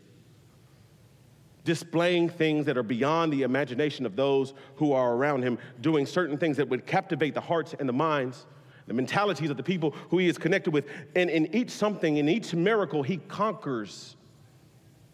displaying 1.65 2.29
things 2.29 2.65
that 2.65 2.77
are 2.77 2.83
beyond 2.83 3.33
the 3.33 3.43
imagination 3.43 4.05
of 4.05 4.15
those 4.15 4.53
who 4.75 4.93
are 4.93 5.13
around 5.13 5.43
him, 5.43 5.57
doing 5.81 6.05
certain 6.05 6.38
things 6.38 6.57
that 6.57 6.69
would 6.69 6.85
captivate 6.85 7.33
the 7.33 7.41
hearts 7.41 7.75
and 7.79 7.88
the 7.88 7.93
minds, 7.93 8.45
the 8.88 8.93
mentalities 8.93 9.50
of 9.50 9.57
the 9.57 9.63
people 9.63 9.91
who 10.09 10.17
he 10.17 10.27
is 10.27 10.38
connected 10.38 10.71
with. 10.71 10.85
And 11.15 11.29
in 11.29 11.53
each 11.55 11.69
something, 11.69 12.17
in 12.17 12.27
each 12.27 12.53
miracle, 12.53 13.03
he 13.03 13.17
conquers 13.27 14.15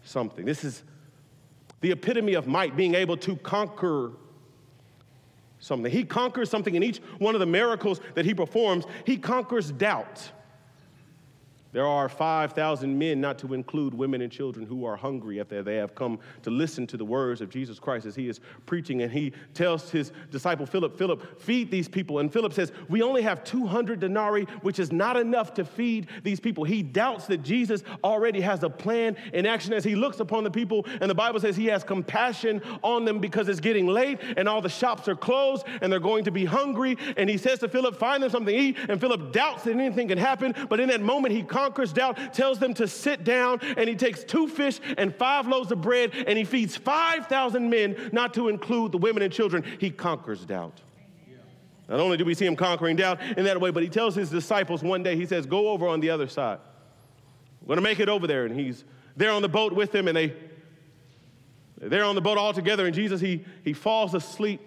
something. 0.02 0.44
This 0.44 0.64
is 0.64 0.82
the 1.80 1.90
epitome 1.90 2.34
of 2.34 2.46
might, 2.46 2.76
being 2.76 2.94
able 2.94 3.16
to 3.18 3.36
conquer 3.36 4.12
something. 5.58 5.90
He 5.90 6.04
conquers 6.04 6.50
something 6.50 6.74
in 6.74 6.82
each 6.82 6.98
one 7.18 7.34
of 7.34 7.40
the 7.40 7.46
miracles 7.46 8.00
that 8.14 8.24
he 8.24 8.34
performs. 8.34 8.84
He 9.04 9.16
conquers 9.16 9.70
doubt. 9.70 10.30
There 11.72 11.86
are 11.86 12.08
5,000 12.08 12.98
men, 12.98 13.20
not 13.20 13.38
to 13.38 13.54
include 13.54 13.94
women 13.94 14.22
and 14.22 14.32
children, 14.32 14.66
who 14.66 14.84
are 14.84 14.96
hungry 14.96 15.40
after 15.40 15.62
they 15.62 15.76
have 15.76 15.94
come 15.94 16.18
to 16.42 16.50
listen 16.50 16.84
to 16.88 16.96
the 16.96 17.04
words 17.04 17.40
of 17.40 17.48
Jesus 17.48 17.78
Christ 17.78 18.06
as 18.06 18.16
he 18.16 18.28
is 18.28 18.40
preaching. 18.66 19.02
And 19.02 19.12
he 19.12 19.32
tells 19.54 19.88
his 19.88 20.10
disciple 20.32 20.66
Philip, 20.66 20.98
Philip, 20.98 21.40
feed 21.40 21.70
these 21.70 21.88
people. 21.88 22.18
And 22.18 22.32
Philip 22.32 22.52
says, 22.52 22.72
We 22.88 23.02
only 23.02 23.22
have 23.22 23.44
200 23.44 24.00
denarii, 24.00 24.44
which 24.62 24.80
is 24.80 24.90
not 24.90 25.16
enough 25.16 25.54
to 25.54 25.64
feed 25.64 26.08
these 26.24 26.40
people. 26.40 26.64
He 26.64 26.82
doubts 26.82 27.26
that 27.26 27.42
Jesus 27.42 27.84
already 28.02 28.40
has 28.40 28.64
a 28.64 28.70
plan 28.70 29.16
in 29.32 29.46
action 29.46 29.72
as 29.72 29.84
he 29.84 29.94
looks 29.94 30.18
upon 30.18 30.42
the 30.42 30.50
people. 30.50 30.84
And 31.00 31.08
the 31.08 31.14
Bible 31.14 31.38
says 31.38 31.56
he 31.56 31.66
has 31.66 31.84
compassion 31.84 32.62
on 32.82 33.04
them 33.04 33.20
because 33.20 33.48
it's 33.48 33.60
getting 33.60 33.86
late 33.86 34.18
and 34.36 34.48
all 34.48 34.60
the 34.60 34.68
shops 34.68 35.06
are 35.06 35.14
closed 35.14 35.64
and 35.82 35.92
they're 35.92 36.00
going 36.00 36.24
to 36.24 36.32
be 36.32 36.44
hungry. 36.44 36.96
And 37.16 37.30
he 37.30 37.36
says 37.36 37.60
to 37.60 37.68
Philip, 37.68 37.96
Find 37.96 38.22
them 38.22 38.30
something 38.30 38.54
to 38.54 38.60
eat. 38.60 38.76
And 38.88 39.00
Philip 39.00 39.32
doubts 39.32 39.62
that 39.64 39.74
anything 39.76 40.08
can 40.08 40.18
happen. 40.18 40.52
But 40.68 40.80
in 40.80 40.88
that 40.88 41.00
moment, 41.00 41.32
he 41.32 41.44
conquers 41.60 41.92
doubt, 41.92 42.32
tells 42.32 42.58
them 42.58 42.72
to 42.74 42.88
sit 42.88 43.22
down, 43.22 43.60
and 43.76 43.88
he 43.88 43.94
takes 43.94 44.24
two 44.24 44.48
fish 44.48 44.80
and 44.96 45.14
five 45.14 45.46
loaves 45.46 45.70
of 45.70 45.80
bread, 45.80 46.12
and 46.26 46.38
he 46.38 46.44
feeds 46.44 46.76
5,000 46.76 47.68
men, 47.68 48.10
not 48.12 48.32
to 48.34 48.48
include 48.48 48.92
the 48.92 48.98
women 48.98 49.22
and 49.22 49.32
children. 49.32 49.62
He 49.78 49.90
conquers 49.90 50.44
doubt. 50.44 50.80
Not 51.88 52.00
only 52.00 52.16
do 52.16 52.24
we 52.24 52.34
see 52.34 52.46
him 52.46 52.56
conquering 52.56 52.96
doubt 52.96 53.20
in 53.36 53.44
that 53.44 53.60
way, 53.60 53.70
but 53.70 53.82
he 53.82 53.88
tells 53.88 54.14
his 54.14 54.30
disciples 54.30 54.82
one 54.82 55.02
day, 55.02 55.16
he 55.16 55.26
says, 55.26 55.44
Go 55.44 55.68
over 55.68 55.88
on 55.88 56.00
the 56.00 56.10
other 56.10 56.28
side. 56.28 56.60
We're 57.62 57.74
going 57.74 57.78
to 57.78 57.82
make 57.82 58.00
it 58.00 58.08
over 58.08 58.26
there. 58.26 58.46
And 58.46 58.58
he's 58.58 58.84
there 59.16 59.32
on 59.32 59.42
the 59.42 59.48
boat 59.48 59.72
with 59.72 59.92
them, 59.92 60.08
and 60.08 60.16
they, 60.16 60.32
they're 61.78 62.04
on 62.04 62.14
the 62.14 62.20
boat 62.20 62.38
all 62.38 62.52
together, 62.52 62.86
and 62.86 62.94
Jesus, 62.94 63.20
he, 63.20 63.44
he 63.64 63.72
falls 63.72 64.14
asleep. 64.14 64.60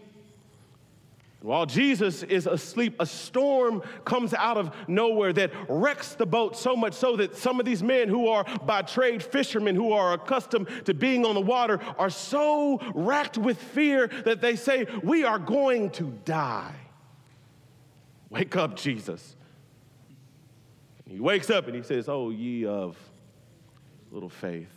While 1.43 1.65
Jesus 1.65 2.23
is 2.23 2.47
asleep, 2.47 2.95
a 3.01 3.05
storm 3.05 3.83
comes 4.05 4.33
out 4.33 4.55
of 4.55 4.73
nowhere 4.87 5.33
that 5.33 5.51
wrecks 5.67 6.15
the 6.15 6.25
boat 6.25 6.55
so 6.55 6.73
much 6.73 6.93
so 6.93 7.17
that 7.17 7.35
some 7.35 7.59
of 7.59 7.65
these 7.65 7.83
men 7.83 8.07
who 8.07 8.29
are 8.29 8.45
by 8.65 8.81
trade 8.81 9.21
fishermen, 9.21 9.75
who 9.75 9.91
are 9.91 10.13
accustomed 10.13 10.69
to 10.85 10.93
being 10.93 11.25
on 11.25 11.35
the 11.35 11.41
water, 11.41 11.81
are 11.97 12.09
so 12.09 12.79
racked 12.95 13.37
with 13.37 13.57
fear 13.57 14.07
that 14.23 14.39
they 14.39 14.55
say, 14.55 14.87
We 15.03 15.25
are 15.25 15.37
going 15.37 15.89
to 15.91 16.17
die. 16.23 16.75
Wake 18.29 18.55
up, 18.55 18.77
Jesus. 18.77 19.35
He 21.05 21.19
wakes 21.19 21.49
up 21.49 21.67
and 21.67 21.75
he 21.75 21.83
says, 21.83 22.07
Oh, 22.07 22.29
ye 22.29 22.65
of 22.65 22.97
little 24.11 24.29
faith. 24.29 24.71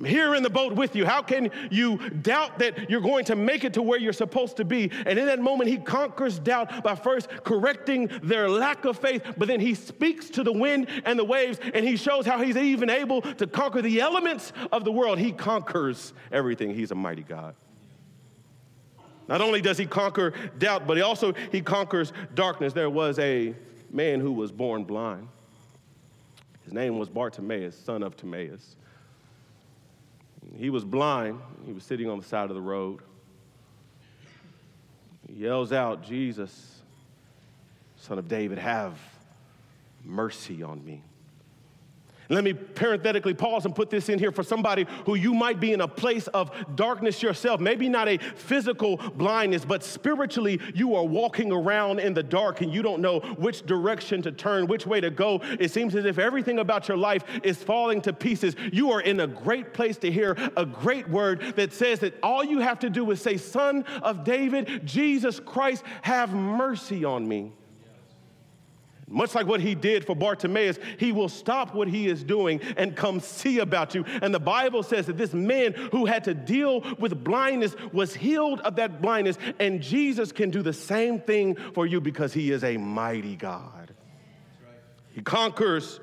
I'm 0.00 0.06
here 0.06 0.34
in 0.34 0.42
the 0.42 0.48
boat 0.48 0.72
with 0.72 0.96
you. 0.96 1.04
How 1.04 1.20
can 1.20 1.50
you 1.70 1.98
doubt 1.98 2.58
that 2.60 2.88
you're 2.88 3.02
going 3.02 3.26
to 3.26 3.36
make 3.36 3.64
it 3.64 3.74
to 3.74 3.82
where 3.82 3.98
you're 3.98 4.14
supposed 4.14 4.56
to 4.56 4.64
be? 4.64 4.90
And 5.04 5.18
in 5.18 5.26
that 5.26 5.40
moment, 5.40 5.68
he 5.68 5.76
conquers 5.76 6.38
doubt 6.38 6.82
by 6.82 6.94
first 6.94 7.28
correcting 7.44 8.10
their 8.22 8.48
lack 8.48 8.86
of 8.86 8.98
faith, 8.98 9.22
but 9.36 9.46
then 9.46 9.60
he 9.60 9.74
speaks 9.74 10.30
to 10.30 10.42
the 10.42 10.54
wind 10.54 10.88
and 11.04 11.18
the 11.18 11.24
waves, 11.24 11.60
and 11.74 11.84
he 11.84 11.96
shows 11.96 12.24
how 12.24 12.42
he's 12.42 12.56
even 12.56 12.88
able 12.88 13.20
to 13.20 13.46
conquer 13.46 13.82
the 13.82 14.00
elements 14.00 14.54
of 14.72 14.84
the 14.84 14.92
world. 14.92 15.18
He 15.18 15.32
conquers 15.32 16.14
everything. 16.32 16.74
He's 16.74 16.92
a 16.92 16.94
mighty 16.94 17.22
God. 17.22 17.54
Not 19.28 19.42
only 19.42 19.60
does 19.60 19.76
he 19.76 19.84
conquer 19.84 20.32
doubt, 20.58 20.86
but 20.86 20.96
he 20.96 21.02
also 21.02 21.34
he 21.52 21.60
conquers 21.60 22.14
darkness. 22.34 22.72
There 22.72 22.88
was 22.88 23.18
a 23.18 23.54
man 23.90 24.20
who 24.20 24.32
was 24.32 24.50
born 24.50 24.84
blind. 24.84 25.28
His 26.64 26.72
name 26.72 26.98
was 26.98 27.10
Bartimaeus, 27.10 27.76
son 27.76 28.02
of 28.02 28.16
Timaeus. 28.16 28.76
He 30.56 30.70
was 30.70 30.84
blind. 30.84 31.40
He 31.66 31.72
was 31.72 31.84
sitting 31.84 32.08
on 32.08 32.18
the 32.18 32.24
side 32.24 32.50
of 32.50 32.56
the 32.56 32.62
road. 32.62 33.00
He 35.28 35.34
yells 35.34 35.72
out, 35.72 36.02
Jesus, 36.02 36.82
son 37.96 38.18
of 38.18 38.28
David, 38.28 38.58
have 38.58 38.98
mercy 40.04 40.62
on 40.62 40.84
me. 40.84 41.02
Let 42.30 42.44
me 42.44 42.54
parenthetically 42.54 43.34
pause 43.34 43.66
and 43.66 43.74
put 43.74 43.90
this 43.90 44.08
in 44.08 44.18
here 44.20 44.30
for 44.30 44.44
somebody 44.44 44.86
who 45.04 45.16
you 45.16 45.34
might 45.34 45.58
be 45.58 45.72
in 45.72 45.80
a 45.80 45.88
place 45.88 46.28
of 46.28 46.52
darkness 46.76 47.22
yourself. 47.22 47.60
Maybe 47.60 47.88
not 47.88 48.08
a 48.08 48.18
physical 48.18 48.96
blindness, 48.96 49.64
but 49.64 49.82
spiritually 49.82 50.60
you 50.72 50.94
are 50.94 51.04
walking 51.04 51.50
around 51.50 51.98
in 51.98 52.14
the 52.14 52.22
dark 52.22 52.60
and 52.60 52.72
you 52.72 52.82
don't 52.82 53.02
know 53.02 53.18
which 53.38 53.66
direction 53.66 54.22
to 54.22 54.30
turn, 54.30 54.68
which 54.68 54.86
way 54.86 55.00
to 55.00 55.10
go. 55.10 55.40
It 55.58 55.72
seems 55.72 55.96
as 55.96 56.04
if 56.04 56.18
everything 56.18 56.60
about 56.60 56.86
your 56.86 56.96
life 56.96 57.24
is 57.42 57.56
falling 57.62 58.00
to 58.02 58.12
pieces. 58.12 58.54
You 58.72 58.92
are 58.92 59.00
in 59.00 59.20
a 59.20 59.26
great 59.26 59.74
place 59.74 59.96
to 59.98 60.10
hear 60.10 60.36
a 60.56 60.64
great 60.64 61.08
word 61.08 61.56
that 61.56 61.72
says 61.72 61.98
that 61.98 62.14
all 62.22 62.44
you 62.44 62.60
have 62.60 62.78
to 62.80 62.90
do 62.90 63.10
is 63.10 63.20
say, 63.20 63.36
Son 63.36 63.84
of 64.02 64.22
David, 64.22 64.86
Jesus 64.86 65.40
Christ, 65.40 65.82
have 66.02 66.32
mercy 66.32 67.04
on 67.04 67.26
me. 67.26 67.52
Much 69.12 69.34
like 69.34 69.46
what 69.46 69.60
he 69.60 69.74
did 69.74 70.04
for 70.04 70.14
Bartimaeus, 70.14 70.78
he 70.96 71.10
will 71.10 71.28
stop 71.28 71.74
what 71.74 71.88
he 71.88 72.06
is 72.06 72.22
doing 72.22 72.60
and 72.76 72.94
come 72.94 73.18
see 73.18 73.58
about 73.58 73.92
you. 73.92 74.04
And 74.22 74.32
the 74.32 74.38
Bible 74.38 74.84
says 74.84 75.06
that 75.06 75.18
this 75.18 75.34
man 75.34 75.72
who 75.72 76.06
had 76.06 76.22
to 76.24 76.34
deal 76.34 76.80
with 76.96 77.24
blindness 77.24 77.74
was 77.92 78.14
healed 78.14 78.60
of 78.60 78.76
that 78.76 79.02
blindness. 79.02 79.36
And 79.58 79.82
Jesus 79.82 80.30
can 80.30 80.50
do 80.50 80.62
the 80.62 80.72
same 80.72 81.20
thing 81.20 81.56
for 81.74 81.86
you 81.86 82.00
because 82.00 82.32
he 82.32 82.52
is 82.52 82.62
a 82.62 82.76
mighty 82.76 83.34
God. 83.34 83.92
He 85.10 85.22
conquers 85.22 85.98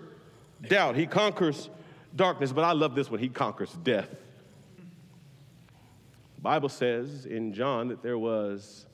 doubt, 0.67 0.97
he 0.97 1.07
conquers 1.07 1.69
darkness, 2.13 2.51
but 2.51 2.65
I 2.65 2.73
love 2.73 2.93
this 2.93 3.09
one 3.09 3.21
he 3.21 3.29
conquers 3.29 3.71
death. 3.83 4.09
The 6.35 6.41
Bible 6.41 6.69
says 6.69 7.25
in 7.25 7.53
John 7.53 7.87
that 7.87 8.03
there 8.03 8.17
was 8.17 8.85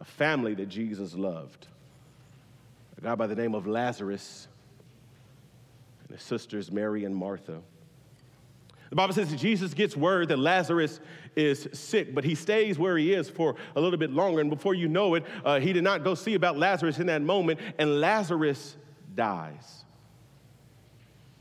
a 0.00 0.04
family 0.04 0.54
that 0.54 0.66
Jesus 0.66 1.14
loved 1.14 1.68
a 3.02 3.04
guy 3.04 3.14
by 3.16 3.26
the 3.26 3.34
name 3.34 3.56
of 3.56 3.66
Lazarus 3.66 4.46
and 6.04 6.16
his 6.16 6.24
sisters 6.24 6.70
Mary 6.70 7.04
and 7.04 7.16
Martha. 7.16 7.60
The 8.90 8.96
Bible 8.96 9.12
says 9.12 9.28
that 9.30 9.38
Jesus 9.38 9.74
gets 9.74 9.96
word 9.96 10.28
that 10.28 10.38
Lazarus 10.38 11.00
is 11.34 11.68
sick, 11.72 12.14
but 12.14 12.22
he 12.22 12.36
stays 12.36 12.78
where 12.78 12.96
he 12.96 13.12
is 13.12 13.28
for 13.28 13.56
a 13.74 13.80
little 13.80 13.98
bit 13.98 14.12
longer. 14.12 14.40
And 14.40 14.50
before 14.50 14.74
you 14.74 14.86
know 14.86 15.16
it, 15.16 15.24
uh, 15.44 15.58
he 15.58 15.72
did 15.72 15.82
not 15.82 16.04
go 16.04 16.14
see 16.14 16.34
about 16.34 16.58
Lazarus 16.58 16.98
in 16.98 17.06
that 17.06 17.22
moment, 17.22 17.58
and 17.76 18.00
Lazarus 18.00 18.76
dies. 19.16 19.84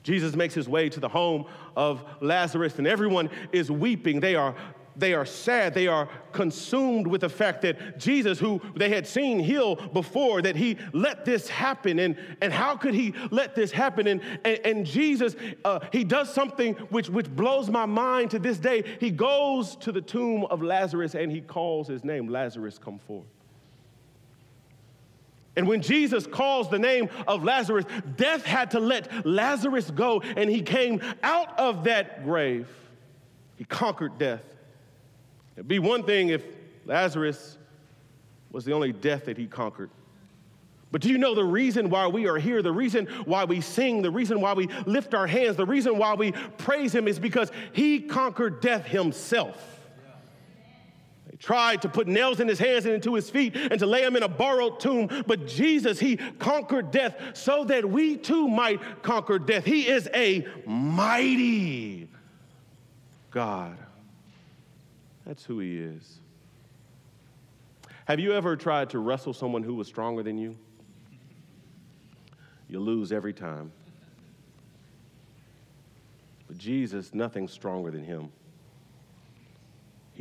Jesus 0.02 0.36
makes 0.36 0.56
his 0.56 0.68
way 0.68 0.90
to 0.90 1.00
the 1.00 1.10
home 1.10 1.46
of 1.76 2.04
Lazarus, 2.22 2.80
and 2.80 2.88
everyone 2.88 3.30
is 3.52 3.70
weeping. 3.70 4.20
They 4.20 4.34
are 4.34 4.56
they 5.02 5.14
are 5.14 5.26
sad. 5.26 5.74
They 5.74 5.88
are 5.88 6.08
consumed 6.32 7.08
with 7.08 7.22
the 7.22 7.30
fact 7.30 7.64
that 7.64 7.98
Jesus, 7.98 8.40
who 8.40 8.62
they 8.76 8.90
had 8.90 9.06
seen 9.06 9.40
heal 9.40 9.76
before, 9.76 10.42
that 10.44 10.56
he 10.56 10.78
let 10.94 11.26
this 11.26 11.50
happen. 11.50 12.00
And, 12.00 12.16
and 12.40 12.54
how 12.54 12.78
could 12.78 12.94
he 12.94 13.14
let 13.32 13.56
this 13.56 13.72
happen? 13.72 14.08
And, 14.08 14.22
and, 14.46 14.60
and 14.64 14.86
Jesus, 14.86 15.36
uh, 15.66 15.80
he 15.92 16.04
does 16.04 16.34
something 16.34 16.76
which, 16.90 17.10
which 17.10 17.30
blows 17.30 17.70
my 17.70 17.86
mind 17.86 18.32
to 18.32 18.40
this 18.40 18.60
day. 18.60 18.84
He 19.00 19.10
goes 19.10 19.76
to 19.78 19.92
the 19.92 20.02
tomb 20.02 20.46
of 20.46 20.62
Lazarus 20.62 21.16
and 21.16 21.32
he 21.32 21.42
calls 21.42 21.88
his 21.88 22.06
name 22.06 22.28
Lazarus, 22.28 22.78
come 22.78 23.00
forth. 23.00 23.26
And 25.58 25.68
when 25.68 25.82
Jesus 25.82 26.28
calls 26.28 26.70
the 26.70 26.80
name 26.80 27.10
of 27.28 27.44
Lazarus, 27.44 27.86
death 28.16 28.46
had 28.46 28.72
to 28.72 28.80
let 28.80 29.26
Lazarus 29.26 29.92
go, 29.92 30.22
and 30.22 30.50
he 30.50 30.62
came 30.62 31.02
out 31.24 31.60
of 31.60 31.84
that 31.84 32.24
grave. 32.24 32.70
He 33.58 33.66
conquered 33.66 34.18
death. 34.18 34.51
It'd 35.56 35.68
be 35.68 35.80
one 35.80 36.04
thing 36.04 36.30
if 36.30 36.44
Lazarus 36.86 37.58
was 38.52 38.66
the 38.66 38.74
only 38.74 38.92
death 38.92 39.26
that 39.26 39.38
he 39.38 39.48
conquered. 39.48 39.90
But 40.92 41.02
do 41.02 41.10
you 41.10 41.18
know 41.18 41.34
the 41.34 41.44
reason 41.44 41.90
why 41.90 42.08
we 42.08 42.28
are 42.28 42.38
here? 42.38 42.62
The 42.62 42.72
reason 42.72 43.08
why 43.26 43.46
we 43.46 43.62
sing, 43.62 44.02
the 44.02 44.12
reason 44.12 44.42
why 44.42 44.54
we 44.54 44.68
lift 44.86 45.14
our 45.14 45.28
hands, 45.28 45.56
the 45.56 45.66
reason 45.66 45.98
why 45.98 46.16
we 46.16 46.34
praise 46.58 46.94
him 46.94 47.08
is 47.08 47.18
because 47.18 47.50
he 47.72 48.02
conquered 48.02 48.60
death 48.60 48.86
himself. 48.86 49.80
They 51.30 51.38
tried 51.38 51.82
to 51.84 51.90
put 51.90 52.08
nails 52.08 52.42
in 52.42 52.48
his 52.48 52.60
hands 52.60 52.86
and 52.86 52.94
into 52.94 53.16
his 53.16 53.30
feet 53.30 53.56
and 53.56 53.80
to 53.80 53.86
lay 53.86 54.04
him 54.04 54.18
in 54.18 54.24
a 54.24 54.28
borrowed 54.28 54.82
tomb, 54.82 55.24
but 55.28 55.48
Jesus, 55.48 55.98
he 55.98 56.18
conquered 56.18 56.92
death 56.92 57.16
so 57.34 57.64
that 57.66 57.90
we 57.90 58.18
too 58.18 58.50
might 58.50 58.82
conquer 59.02 59.40
death. 59.40 59.64
He 59.64 59.88
is 59.88 60.10
a 60.14 60.46
mighty 60.66 62.10
God. 63.32 63.78
That's 65.26 65.44
who 65.44 65.60
he 65.60 65.78
is. 65.78 66.20
Have 68.06 68.20
you 68.20 68.34
ever 68.34 68.56
tried 68.56 68.90
to 68.92 69.00
wrestle 69.00 69.34
someone 69.34 69.64
who 69.64 69.76
was 69.76 69.88
stronger 69.88 70.24
than 70.24 70.38
you? 70.38 70.58
You 72.68 72.80
lose 72.80 73.12
every 73.12 73.34
time. 73.34 73.72
But 76.48 76.58
Jesus, 76.58 77.14
nothing's 77.14 77.52
stronger 77.52 77.92
than 77.92 78.04
him. 78.04 78.32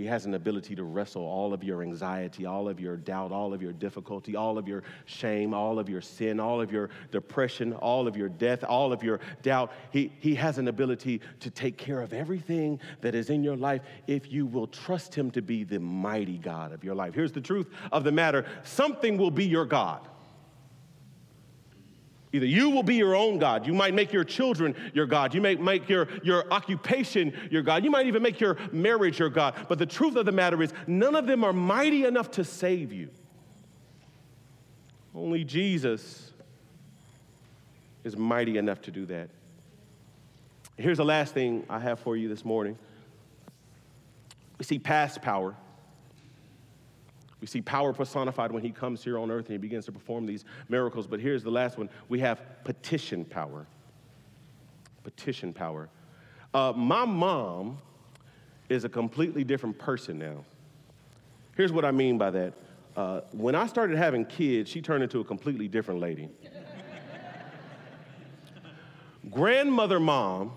He 0.00 0.06
has 0.06 0.24
an 0.24 0.32
ability 0.32 0.74
to 0.76 0.84
wrestle 0.84 1.20
all 1.20 1.52
of 1.52 1.62
your 1.62 1.82
anxiety, 1.82 2.46
all 2.46 2.70
of 2.70 2.80
your 2.80 2.96
doubt, 2.96 3.32
all 3.32 3.52
of 3.52 3.60
your 3.60 3.74
difficulty, 3.74 4.34
all 4.34 4.56
of 4.56 4.66
your 4.66 4.82
shame, 5.04 5.52
all 5.52 5.78
of 5.78 5.90
your 5.90 6.00
sin, 6.00 6.40
all 6.40 6.58
of 6.58 6.72
your 6.72 6.88
depression, 7.10 7.74
all 7.74 8.08
of 8.08 8.16
your 8.16 8.30
death, 8.30 8.64
all 8.64 8.94
of 8.94 9.02
your 9.02 9.20
doubt. 9.42 9.72
He, 9.90 10.10
he 10.18 10.34
has 10.36 10.56
an 10.56 10.68
ability 10.68 11.20
to 11.40 11.50
take 11.50 11.76
care 11.76 12.00
of 12.00 12.14
everything 12.14 12.80
that 13.02 13.14
is 13.14 13.28
in 13.28 13.44
your 13.44 13.56
life 13.56 13.82
if 14.06 14.32
you 14.32 14.46
will 14.46 14.68
trust 14.68 15.14
Him 15.14 15.30
to 15.32 15.42
be 15.42 15.64
the 15.64 15.78
mighty 15.78 16.38
God 16.38 16.72
of 16.72 16.82
your 16.82 16.94
life. 16.94 17.14
Here's 17.14 17.32
the 17.32 17.42
truth 17.42 17.68
of 17.92 18.02
the 18.02 18.12
matter 18.12 18.46
something 18.62 19.18
will 19.18 19.30
be 19.30 19.44
your 19.44 19.66
God. 19.66 20.08
Either 22.32 22.46
you 22.46 22.70
will 22.70 22.84
be 22.84 22.94
your 22.94 23.16
own 23.16 23.38
God. 23.38 23.66
You 23.66 23.74
might 23.74 23.92
make 23.92 24.12
your 24.12 24.22
children 24.22 24.74
your 24.94 25.06
God. 25.06 25.34
You 25.34 25.40
may 25.40 25.56
make 25.56 25.88
your, 25.88 26.06
your 26.22 26.50
occupation 26.52 27.32
your 27.50 27.62
God. 27.62 27.82
You 27.82 27.90
might 27.90 28.06
even 28.06 28.22
make 28.22 28.40
your 28.40 28.56
marriage 28.70 29.18
your 29.18 29.30
God. 29.30 29.66
But 29.68 29.78
the 29.78 29.86
truth 29.86 30.14
of 30.14 30.26
the 30.26 30.32
matter 30.32 30.62
is, 30.62 30.72
none 30.86 31.16
of 31.16 31.26
them 31.26 31.42
are 31.42 31.52
mighty 31.52 32.04
enough 32.04 32.30
to 32.32 32.44
save 32.44 32.92
you. 32.92 33.08
Only 35.12 35.42
Jesus 35.42 36.30
is 38.04 38.16
mighty 38.16 38.58
enough 38.58 38.80
to 38.82 38.92
do 38.92 39.06
that. 39.06 39.28
Here's 40.76 40.98
the 40.98 41.04
last 41.04 41.34
thing 41.34 41.66
I 41.68 41.80
have 41.80 41.98
for 41.98 42.16
you 42.16 42.28
this 42.28 42.44
morning. 42.44 42.78
We 44.58 44.64
see 44.64 44.78
past 44.78 45.20
power. 45.20 45.56
We 47.40 47.46
see 47.46 47.62
power 47.62 47.92
personified 47.92 48.52
when 48.52 48.62
he 48.62 48.70
comes 48.70 49.02
here 49.02 49.18
on 49.18 49.30
earth 49.30 49.46
and 49.46 49.52
he 49.52 49.58
begins 49.58 49.86
to 49.86 49.92
perform 49.92 50.26
these 50.26 50.44
miracles. 50.68 51.06
But 51.06 51.20
here's 51.20 51.42
the 51.42 51.50
last 51.50 51.78
one 51.78 51.88
we 52.08 52.20
have 52.20 52.42
petition 52.64 53.24
power. 53.24 53.66
Petition 55.04 55.52
power. 55.52 55.88
Uh, 56.52 56.72
my 56.76 57.04
mom 57.04 57.78
is 58.68 58.84
a 58.84 58.88
completely 58.88 59.44
different 59.44 59.78
person 59.78 60.18
now. 60.18 60.44
Here's 61.56 61.72
what 61.72 61.84
I 61.84 61.90
mean 61.90 62.18
by 62.18 62.30
that. 62.30 62.54
Uh, 62.96 63.20
when 63.32 63.54
I 63.54 63.66
started 63.66 63.96
having 63.96 64.24
kids, 64.26 64.68
she 64.68 64.82
turned 64.82 65.02
into 65.02 65.20
a 65.20 65.24
completely 65.24 65.68
different 65.68 66.00
lady. 66.00 66.28
Grandmother 69.30 70.00
mom 70.00 70.52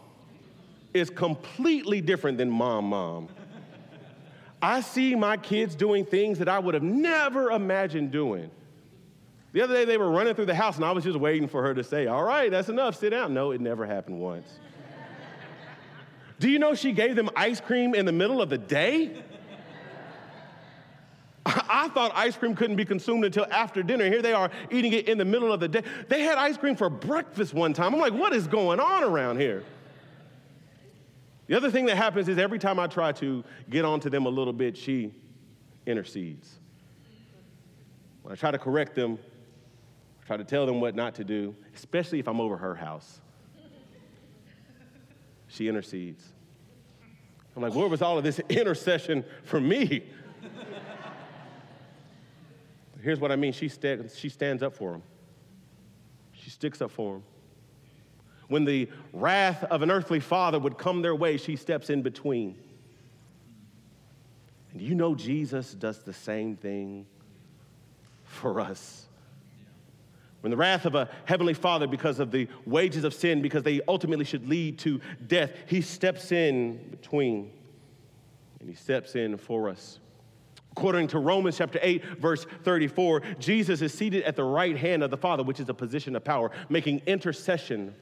is 0.93 1.09
completely 1.09 2.01
different 2.01 2.37
than 2.37 2.49
mom 2.49 2.85
mom. 2.85 3.29
I 4.63 4.80
see 4.80 5.13
my 5.13 5.36
kids 5.36 5.76
doing 5.76 6.06
things 6.06 6.39
that 6.39 6.47
I 6.47 6.58
would 6.58 6.73
have 6.73 6.84
never 6.84 7.52
imagined 7.52 8.12
doing. 8.12 8.49
The 9.52 9.62
other 9.62 9.73
day 9.73 9.84
they 9.84 9.97
were 9.97 10.10
running 10.10 10.36
through 10.36 10.45
the 10.45 10.56
house 10.56 10.78
and 10.78 10.86
I 10.86 10.93
was 10.93 11.04
just 11.04 11.19
waiting 11.19 11.49
for 11.49 11.62
her 11.62 11.73
to 11.73 11.84
say, 11.84 12.08
All 12.08 12.23
right, 12.23 12.49
that's 12.49 12.69
enough, 12.69 12.95
sit 12.95 13.10
down. 13.10 13.34
No, 13.34 13.52
it 13.52 13.60
never 13.60 13.86
happened 13.86 14.21
once. 14.21 14.47
Do 16.39 16.49
you 16.49 16.60
know 16.60 16.76
she 16.76 16.93
gave 16.93 17.17
them 17.17 17.30
ice 17.36 17.60
cream 17.60 17.93
in 17.93 18.06
the 18.06 18.13
middle 18.13 18.41
of 18.41 18.49
the 18.49 18.58
day? 18.58 19.21
I 21.45 21.89
thought 21.89 22.13
ice 22.15 22.38
cream 22.38 22.56
couldn't 22.56 22.78
be 22.78 22.86
consumed 22.86 23.26
until 23.26 23.45
after 23.52 23.84
dinner. 23.84 24.06
Here 24.06 24.21
they 24.21 24.32
are 24.32 24.49
eating 24.71 24.93
it 24.93 25.10
in 25.10 25.17
the 25.17 25.26
middle 25.26 25.52
of 25.52 25.60
the 25.60 25.67
day. 25.67 25.84
They 26.08 26.21
had 26.21 26.38
ice 26.38 26.56
cream 26.56 26.78
for 26.78 26.89
breakfast 26.89 27.54
one 27.54 27.73
time. 27.73 27.93
I'm 27.93 27.99
like, 27.99 28.13
what 28.13 28.32
is 28.34 28.47
going 28.47 28.80
on 28.80 29.04
around 29.04 29.41
here? 29.41 29.65
The 31.47 31.56
other 31.56 31.69
thing 31.69 31.86
that 31.88 31.97
happens 31.97 32.29
is 32.29 32.38
every 32.38 32.60
time 32.60 32.79
I 32.79 32.88
try 32.88 33.12
to 33.13 33.43
get 33.69 33.84
onto 33.84 34.10
them 34.10 34.25
a 34.25 34.29
little 34.29 34.53
bit, 34.53 34.77
she 34.77 35.13
intercedes. 35.86 36.60
When 38.21 38.32
I 38.32 38.36
try 38.36 38.51
to 38.51 38.58
correct 38.58 38.95
them, 38.95 39.19
I 40.21 40.25
try 40.25 40.38
to 40.38 40.45
tell 40.45 40.65
them 40.65 40.79
what 40.79 40.95
not 40.95 41.15
to 41.15 41.23
do, 41.23 41.56
especially 41.75 42.19
if 42.19 42.27
I'm 42.27 42.39
over 42.39 42.56
her 42.58 42.75
house. 42.75 43.19
She 45.49 45.67
intercedes. 45.67 46.32
I'm 47.56 47.62
like, 47.62 47.75
where 47.75 47.88
was 47.88 48.01
all 48.01 48.17
of 48.17 48.23
this 48.23 48.39
intercession 48.49 49.23
for 49.43 49.60
me? 49.60 50.03
Here's 53.01 53.19
what 53.19 53.34
I 53.34 53.36
mean 53.36 53.51
she, 53.51 53.67
st- 53.67 54.10
she 54.12 54.29
stands 54.29 54.63
up 54.63 54.73
for 54.73 54.93
him, 54.93 55.03
she 56.32 56.49
sticks 56.49 56.82
up 56.82 56.89
for 56.89 57.17
him. 57.17 57.23
When 58.47 58.65
the 58.65 58.89
wrath 59.12 59.63
of 59.65 59.82
an 59.82 59.91
earthly 59.91 60.19
father 60.19 60.60
would 60.60 60.77
come 60.77 61.01
their 61.01 61.15
way, 61.15 61.38
she 61.38 61.56
steps 61.56 61.89
in 61.89 62.01
between. 62.01 62.56
And 64.71 64.82
you 64.82 64.95
know 64.95 65.15
Jesus 65.15 65.73
does 65.73 65.99
the 65.99 66.13
same 66.13 66.56
thing 66.56 67.06
for 68.23 68.60
us. 68.60 69.06
When 70.41 70.51
the 70.51 70.58
wrath 70.58 70.86
of 70.86 70.95
a 70.95 71.10
heavenly 71.23 71.53
father, 71.53 71.88
because 71.88 72.19
of 72.19 72.32
the 72.32 72.49
wages 72.65 73.06
of 73.06 73.13
sin, 73.13 73.41
because 73.41 73.63
they 73.63 73.79
ultimately 73.88 74.25
should 74.25 74.49
lead 74.49 74.77
to 74.79 74.99
death, 75.25 75.51
he 75.67 75.79
steps 75.79 76.34
in 76.34 76.86
between 76.91 77.49
and 78.60 78.67
he 78.67 78.75
steps 78.75 79.15
in 79.15 79.38
for 79.38 79.69
us. 79.69 79.99
According 80.71 81.08
to 81.10 81.19
Romans 81.19 81.58
chapter 81.58 81.79
8, 81.82 82.19
verse 82.19 82.45
34, 82.63 83.21
Jesus 83.39 83.82
is 83.82 83.93
seated 83.93 84.23
at 84.23 84.36
the 84.36 84.43
right 84.43 84.75
hand 84.75 85.03
of 85.03 85.12
the 85.12 85.17
Father, 85.17 85.43
which 85.43 85.60
is 85.60 85.69
a 85.69 85.73
position 85.73 86.15
of 86.15 86.23
power, 86.23 86.49
making 86.67 87.01
intercession 87.06 87.93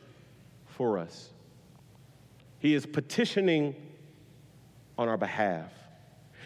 for 0.71 0.97
us. 0.97 1.29
He 2.59 2.73
is 2.73 2.85
petitioning 2.85 3.75
on 4.97 5.07
our 5.07 5.17
behalf. 5.17 5.71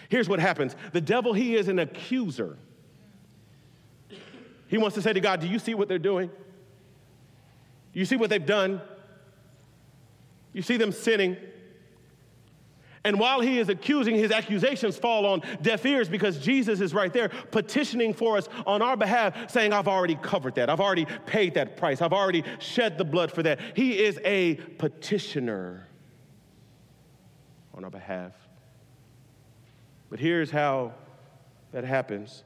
Here's 0.10 0.30
what 0.30 0.40
happens 0.40 0.76
the 0.94 1.02
devil, 1.02 1.34
he 1.34 1.56
is 1.56 1.68
an 1.68 1.80
accuser. 1.80 2.58
He 4.68 4.78
wants 4.78 4.96
to 4.96 5.02
say 5.02 5.14
to 5.14 5.20
God, 5.20 5.42
Do 5.42 5.48
you 5.48 5.60
see 5.60 5.74
what 5.74 5.88
they're 5.88 6.00
doing? 6.00 6.30
You 7.94 8.06
see 8.06 8.16
what 8.16 8.30
they've 8.30 8.46
done? 8.46 8.82
You 10.54 10.62
see 10.62 10.78
them 10.78 10.92
sinning. 10.92 11.38
And 13.06 13.20
while 13.20 13.40
he 13.40 13.60
is 13.60 13.70
accusing, 13.70 14.16
his 14.16 14.32
accusations 14.32 14.98
fall 14.98 15.28
on 15.28 15.44
deaf 15.62 15.86
ears 15.86 16.10
because 16.10 16.40
Jesus 16.40 16.82
is 16.82 16.92
right 16.92 17.14
there 17.14 17.30
petitioning 17.30 18.16
for 18.16 18.36
us 18.36 18.50
on 18.66 18.82
our 18.82 18.98
behalf, 18.98 19.52
saying, 19.52 19.74
I've 19.74 19.88
already 19.88 20.16
covered 20.16 20.56
that. 20.56 20.72
I've 20.72 20.80
already 20.80 21.06
paid 21.28 21.54
that 21.54 21.78
price. 21.78 22.02
I've 22.02 22.14
already 22.14 22.44
shed 22.58 22.98
the 22.98 23.06
blood 23.06 23.32
for 23.32 23.44
that. 23.44 23.60
He 23.76 24.04
is 24.04 24.20
a 24.26 24.56
petitioner 24.56 25.88
on 27.76 27.84
our 27.84 27.92
behalf. 27.92 28.32
But 30.10 30.20
here's 30.20 30.50
how 30.50 30.94
that 31.74 31.84
happens 31.84 32.44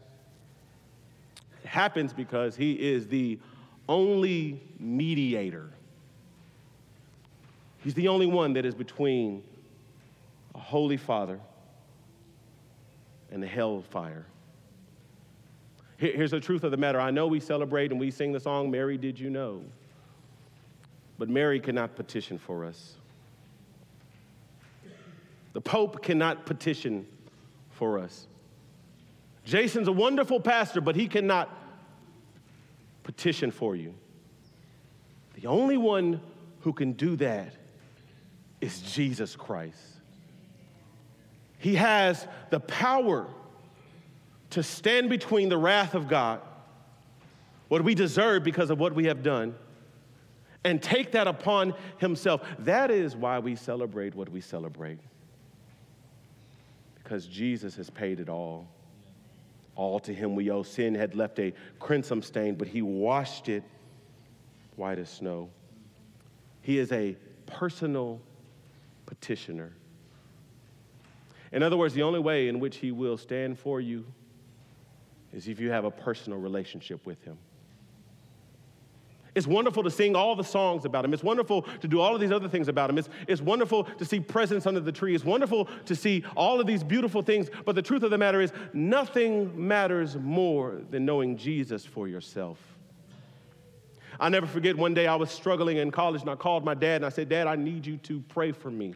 it 1.64 1.68
happens 1.70 2.12
because 2.12 2.58
he 2.58 2.74
is 2.74 3.08
the 3.08 3.40
only 3.88 4.62
mediator. 4.78 5.72
He's 7.82 7.94
the 7.94 8.10
only 8.10 8.28
one 8.28 8.54
that 8.54 8.66
is 8.66 8.76
between 8.76 9.44
holy 10.60 10.98
father 10.98 11.40
and 13.32 13.42
the 13.42 13.48
hellfire. 13.48 14.26
Here's 15.98 16.32
the 16.32 16.40
truth 16.40 16.64
of 16.64 16.72
the 16.72 16.78
matter. 16.78 17.00
I 17.00 17.12
know 17.12 17.28
we 17.28 17.42
celebrate 17.42 17.92
and 17.92 18.00
we 18.00 18.10
sing 18.10 18.32
the 18.32 18.40
song, 18.40 18.72
Mary, 18.72 18.98
Did 18.98 19.20
You 19.20 19.30
Know? 19.30 19.62
But 21.18 21.28
Mary 21.28 21.60
cannot 21.60 21.98
petition 21.98 22.38
for 22.38 22.64
us. 22.64 22.96
The 25.52 25.60
Pope 25.60 26.02
cannot 26.02 26.46
petition 26.46 27.06
for 27.72 28.00
us. 28.00 28.28
Jason's 29.44 29.90
a 29.90 29.92
wonderful 29.92 30.40
pastor, 30.40 30.80
but 30.80 30.96
he 30.96 31.08
cannot 31.08 31.50
petition 33.04 33.52
for 33.52 33.76
you. 33.76 33.94
The 35.34 35.48
only 35.48 35.76
one 35.76 36.22
who 36.62 36.72
can 36.72 36.94
do 36.94 37.18
that 37.18 37.54
is 38.62 38.80
Jesus 38.82 39.36
Christ. 39.36 39.99
He 41.60 41.76
has 41.76 42.26
the 42.50 42.60
power 42.60 43.28
to 44.52 44.64
stand 44.64 45.10
between 45.10 45.50
the 45.50 45.58
wrath 45.58 45.94
of 45.94 46.08
God, 46.08 46.42
what 47.68 47.84
we 47.84 47.94
deserve 47.94 48.44
because 48.44 48.72
of 48.72 48.80
what 48.80 48.96
we 48.96 49.06
have 49.06 49.22
done, 49.22 49.54
and 50.64 50.82
take 50.82 51.12
that 51.12 51.28
upon 51.28 51.74
himself. 51.98 52.42
That 52.60 52.92
is 52.92 53.16
why 53.16 53.40
we 53.40 53.56
celebrate 53.56 54.16
what 54.16 54.30
we 54.30 54.42
celebrate. 54.42 55.00
Because 56.96 57.28
Jesus 57.28 57.76
has 57.76 57.90
paid 57.90 58.20
it 58.20 58.30
all. 58.30 58.68
All 59.76 60.00
to 60.02 60.14
him 60.14 60.36
we 60.36 60.50
owe. 60.50 60.64
Sin 60.64 60.96
had 60.96 61.16
left 61.16 61.40
a 61.40 61.54
crimson 61.80 62.22
stain, 62.22 62.56
but 62.56 62.68
he 62.68 62.82
washed 62.82 63.50
it 63.50 63.64
white 64.76 64.98
as 64.98 65.10
snow. 65.10 65.50
He 66.62 66.80
is 66.80 66.92
a 66.92 67.18
personal 67.46 68.22
petitioner. 69.06 69.74
In 71.52 71.64
other 71.64 71.78
words, 71.78 71.94
the 71.94 72.04
only 72.04 72.20
way 72.20 72.48
in 72.48 72.60
which 72.60 72.78
He 72.78 72.92
will 72.92 73.18
stand 73.18 73.58
for 73.58 73.82
you 73.82 74.06
is 75.34 75.48
if 75.48 75.60
you 75.60 75.72
have 75.72 75.86
a 75.86 75.92
personal 75.92 76.40
relationship 76.40 77.06
with 77.06 77.24
Him. 77.24 77.38
It's 79.36 79.48
wonderful 79.48 79.84
to 79.84 79.92
sing 79.92 80.16
all 80.16 80.36
the 80.36 80.44
songs 80.44 80.86
about 80.86 81.06
him. 81.06 81.14
It's 81.14 81.24
wonderful 81.24 81.62
to 81.82 81.88
do 81.88 82.00
all 82.00 82.16
of 82.16 82.22
these 82.22 82.32
other 82.32 82.50
things 82.50 82.68
about 82.68 82.90
him. 82.90 82.98
It's, 82.98 83.10
it's 83.28 83.42
wonderful 83.42 83.84
to 83.84 84.06
see 84.06 84.20
presents 84.20 84.66
under 84.66 84.80
the 84.80 84.92
tree. 84.92 85.14
It's 85.14 85.24
wonderful 85.24 85.70
to 85.86 85.96
see 85.96 86.24
all 86.36 86.60
of 86.60 86.68
these 86.68 86.84
beautiful 86.84 87.22
things. 87.22 87.50
But 87.66 87.76
the 87.76 87.82
truth 87.82 88.04
of 88.04 88.12
the 88.12 88.18
matter 88.18 88.42
is, 88.42 88.52
nothing 88.74 89.68
matters 89.68 90.18
more 90.18 90.82
than 90.90 91.06
knowing 91.06 91.38
Jesus 91.38 91.86
for 91.86 92.08
yourself. 92.08 92.58
i 94.20 94.30
never 94.30 94.48
forget 94.48 94.76
one 94.76 94.94
day 94.94 95.08
I 95.08 95.16
was 95.16 95.30
struggling 95.30 95.78
in 95.78 95.92
college 95.92 96.22
and 96.22 96.30
I 96.30 96.36
called 96.36 96.66
my 96.66 96.74
dad 96.74 96.98
and 96.98 97.06
I 97.06 97.10
said, 97.10 97.30
Dad, 97.30 97.48
I 97.48 97.56
need 97.56 97.86
you 97.86 97.98
to 97.98 98.22
pray 98.30 98.52
for 98.52 98.72
me. 98.72 98.96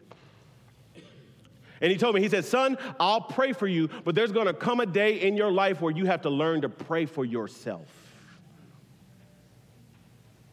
And 1.84 1.92
he 1.92 1.98
told 1.98 2.14
me, 2.14 2.22
he 2.22 2.30
said, 2.30 2.46
Son, 2.46 2.78
I'll 2.98 3.20
pray 3.20 3.52
for 3.52 3.66
you, 3.66 3.90
but 4.06 4.14
there's 4.14 4.32
gonna 4.32 4.54
come 4.54 4.80
a 4.80 4.86
day 4.86 5.20
in 5.20 5.36
your 5.36 5.52
life 5.52 5.82
where 5.82 5.92
you 5.92 6.06
have 6.06 6.22
to 6.22 6.30
learn 6.30 6.62
to 6.62 6.70
pray 6.70 7.04
for 7.04 7.26
yourself. 7.26 7.86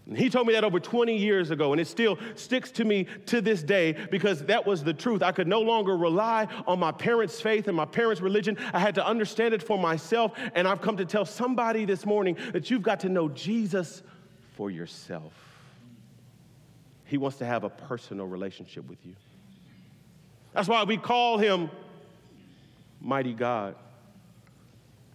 And 0.05 0.17
he 0.17 0.29
told 0.29 0.45
me 0.45 0.51
that 0.55 0.65
over 0.65 0.77
20 0.77 1.15
years 1.15 1.49
ago, 1.49 1.71
and 1.71 1.79
it 1.79 1.87
still 1.87 2.17
sticks 2.35 2.69
to 2.71 2.83
me 2.83 3.05
to 3.27 3.39
this 3.39 3.63
day 3.63 3.93
because 4.11 4.43
that 4.47 4.67
was 4.67 4.83
the 4.83 4.93
truth. 4.93 5.23
I 5.23 5.31
could 5.31 5.47
no 5.47 5.61
longer 5.61 5.95
rely 5.95 6.49
on 6.67 6.79
my 6.79 6.91
parents' 6.91 7.39
faith 7.39 7.69
and 7.69 7.77
my 7.77 7.85
parents' 7.85 8.19
religion. 8.21 8.57
I 8.73 8.79
had 8.79 8.95
to 8.95 9.07
understand 9.07 9.53
it 9.53 9.63
for 9.63 9.77
myself, 9.77 10.33
and 10.53 10.67
I've 10.67 10.81
come 10.81 10.97
to 10.97 11.05
tell 11.05 11.23
somebody 11.23 11.85
this 11.85 12.05
morning 12.05 12.35
that 12.51 12.69
you've 12.69 12.83
got 12.83 12.99
to 12.99 13.09
know 13.09 13.29
Jesus 13.29 14.03
for 14.57 14.69
yourself. 14.69 15.31
He 17.05 17.17
wants 17.17 17.37
to 17.37 17.45
have 17.45 17.63
a 17.63 17.69
personal 17.69 18.27
relationship 18.27 18.89
with 18.89 19.05
you. 19.05 19.15
That's 20.53 20.67
why 20.67 20.83
we 20.83 20.97
call 20.97 21.37
him 21.37 21.69
Mighty 23.03 23.33
God, 23.33 23.75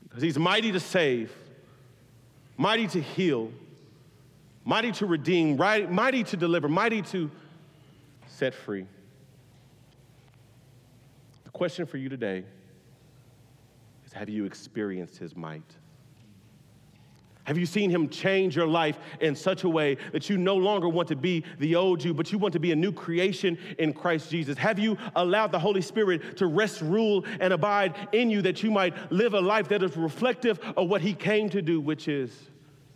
because 0.03 0.20
he's 0.20 0.37
mighty 0.37 0.72
to 0.72 0.81
save, 0.81 1.33
mighty 2.57 2.88
to 2.88 3.01
heal, 3.01 3.53
mighty 4.64 4.90
to 4.92 5.07
redeem, 5.07 5.57
mighty 5.57 6.25
to 6.25 6.37
deliver, 6.37 6.68
mighty 6.68 7.03
to 7.03 7.31
set 8.27 8.55
free. 8.55 8.87
The 11.44 11.51
question 11.51 11.87
for 11.87 11.96
you 11.96 12.09
today 12.09 12.42
is 14.05 14.12
Have 14.12 14.29
you 14.29 14.46
experienced 14.46 15.16
his 15.18 15.37
might? 15.37 15.77
Have 17.46 17.56
you 17.56 17.64
seen 17.64 17.90
him 17.90 18.09
change 18.09 18.56
your 18.56 18.66
life 18.66 18.98
in 19.20 19.37
such 19.37 19.62
a 19.62 19.68
way 19.68 19.98
that 20.11 20.28
you 20.28 20.37
no 20.37 20.56
longer 20.56 20.88
want 20.88 21.06
to 21.09 21.16
be 21.16 21.44
the 21.61 21.76
old 21.76 22.02
you, 22.02 22.12
but 22.12 22.32
you 22.32 22.38
want 22.38 22.52
to 22.54 22.59
be 22.59 22.72
a 22.72 22.76
new 22.76 22.90
creation 22.90 23.56
in 23.78 23.92
Christ 23.92 24.32
Jesus? 24.32 24.59
Have 24.59 24.80
you 24.80 24.98
allowed 25.14 25.52
the 25.52 25.59
Holy 25.59 25.80
Spirit 25.80 26.37
to 26.38 26.48
rest, 26.48 26.80
rule, 26.82 27.24
and 27.38 27.52
abide 27.52 28.09
in 28.11 28.30
you 28.30 28.42
that 28.42 28.64
you 28.64 28.72
might 28.72 29.12
live 29.12 29.32
a 29.32 29.40
life 29.40 29.68
that 29.68 29.85
is 29.85 29.96
reflective 29.96 30.59
of 30.76 30.88
what 30.88 31.00
he 31.00 31.14
came 31.14 31.48
to 31.50 31.62
do, 31.62 31.80
which 31.80 32.09
is 32.09 32.37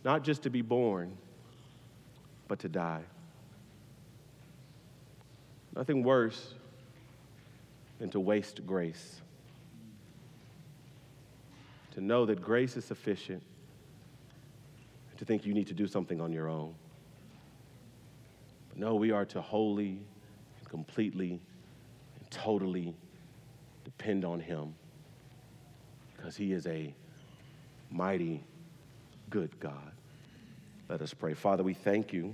not 0.03 0.21
just 0.21 0.43
to 0.43 0.49
be 0.49 0.61
born, 0.61 1.15
but 2.49 2.59
to 2.59 2.67
die? 2.67 3.03
Nothing 5.77 6.03
worse 6.03 6.55
than 7.99 8.09
to 8.09 8.19
waste 8.19 8.67
grace. 8.67 9.21
To 11.93 12.01
know 12.01 12.25
that 12.25 12.41
grace 12.41 12.75
is 12.75 12.83
sufficient 12.83 13.41
to 15.21 15.25
think 15.25 15.45
you 15.45 15.53
need 15.53 15.67
to 15.67 15.75
do 15.75 15.85
something 15.85 16.19
on 16.19 16.33
your 16.33 16.49
own. 16.49 16.73
But 18.69 18.79
no, 18.79 18.95
we 18.95 19.11
are 19.11 19.23
to 19.25 19.39
wholly 19.39 19.99
and 20.57 20.67
completely 20.67 21.39
and 22.19 22.31
totally 22.31 22.95
depend 23.85 24.25
on 24.25 24.39
Him 24.39 24.73
because 26.15 26.35
He 26.35 26.53
is 26.53 26.65
a 26.65 26.91
mighty, 27.91 28.43
good 29.29 29.59
God. 29.59 29.91
Let 30.89 31.03
us 31.03 31.13
pray. 31.13 31.35
Father, 31.35 31.61
we 31.61 31.75
thank 31.75 32.11
you. 32.11 32.33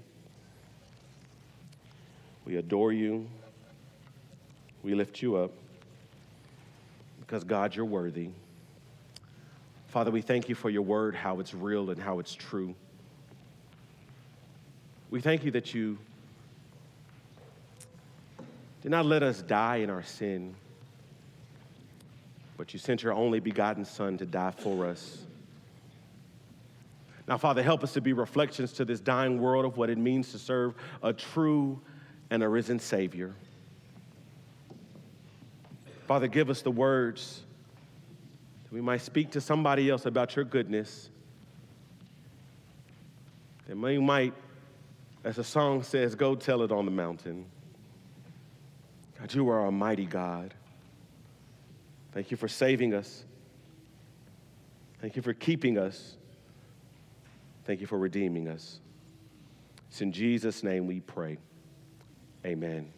We 2.45 2.55
adore 2.55 2.93
you. 2.93 3.27
We 4.81 4.95
lift 4.95 5.21
you 5.21 5.35
up 5.35 5.51
because, 7.19 7.43
God, 7.43 7.75
you're 7.75 7.83
worthy. 7.83 8.29
Father, 9.87 10.11
we 10.11 10.21
thank 10.21 10.49
you 10.49 10.55
for 10.55 10.69
your 10.69 10.81
word, 10.81 11.15
how 11.15 11.39
it's 11.39 11.53
real 11.53 11.89
and 11.89 12.01
how 12.01 12.19
it's 12.19 12.35
true. 12.35 12.75
We 15.09 15.21
thank 15.21 15.43
you 15.43 15.51
that 15.51 15.73
you 15.73 15.97
did 18.81 18.91
not 18.91 19.05
let 19.05 19.23
us 19.23 19.41
die 19.41 19.77
in 19.77 19.89
our 19.89 20.03
sin, 20.03 20.55
but 22.57 22.73
you 22.73 22.79
sent 22.79 23.03
your 23.03 23.13
only 23.13 23.39
begotten 23.39 23.85
Son 23.85 24.17
to 24.17 24.25
die 24.25 24.51
for 24.51 24.85
us 24.85 25.25
Now, 27.27 27.37
Father, 27.37 27.61
help 27.61 27.83
us 27.83 27.91
to 27.93 28.01
be 28.01 28.13
reflections 28.13 28.71
to 28.73 28.85
this 28.85 29.01
dying 29.01 29.41
world 29.41 29.65
of 29.65 29.75
what 29.75 29.89
it 29.89 29.97
means 29.97 30.31
to 30.31 30.39
serve 30.39 30.75
a 31.03 31.11
true 31.11 31.79
and 32.29 32.41
a 32.41 32.47
risen 32.47 32.79
Savior. 32.79 33.35
Father, 36.07 36.27
give 36.27 36.49
us 36.49 36.61
the 36.61 36.71
words 36.71 37.41
we 38.71 38.81
might 38.81 39.01
speak 39.01 39.31
to 39.31 39.41
somebody 39.41 39.89
else 39.89 40.05
about 40.05 40.35
your 40.35 40.45
goodness. 40.45 41.09
That 43.67 43.77
we 43.77 43.97
might, 43.99 44.33
as 45.23 45.37
the 45.37 45.43
song 45.43 45.83
says, 45.83 46.15
go 46.15 46.35
tell 46.35 46.61
it 46.63 46.71
on 46.71 46.85
the 46.85 46.91
mountain. 46.91 47.45
God, 49.19 49.33
you 49.33 49.49
are 49.49 49.65
a 49.65 49.71
mighty 49.71 50.05
God. 50.05 50.53
Thank 52.11 52.31
you 52.31 52.37
for 52.37 52.47
saving 52.47 52.93
us. 52.93 53.23
Thank 54.99 55.15
you 55.15 55.21
for 55.21 55.33
keeping 55.33 55.77
us. 55.77 56.15
Thank 57.65 57.81
you 57.81 57.87
for 57.87 57.97
redeeming 57.97 58.47
us. 58.47 58.79
It's 59.89 60.01
in 60.01 60.11
Jesus' 60.11 60.63
name 60.63 60.87
we 60.87 60.99
pray. 61.01 61.37
Amen. 62.45 62.96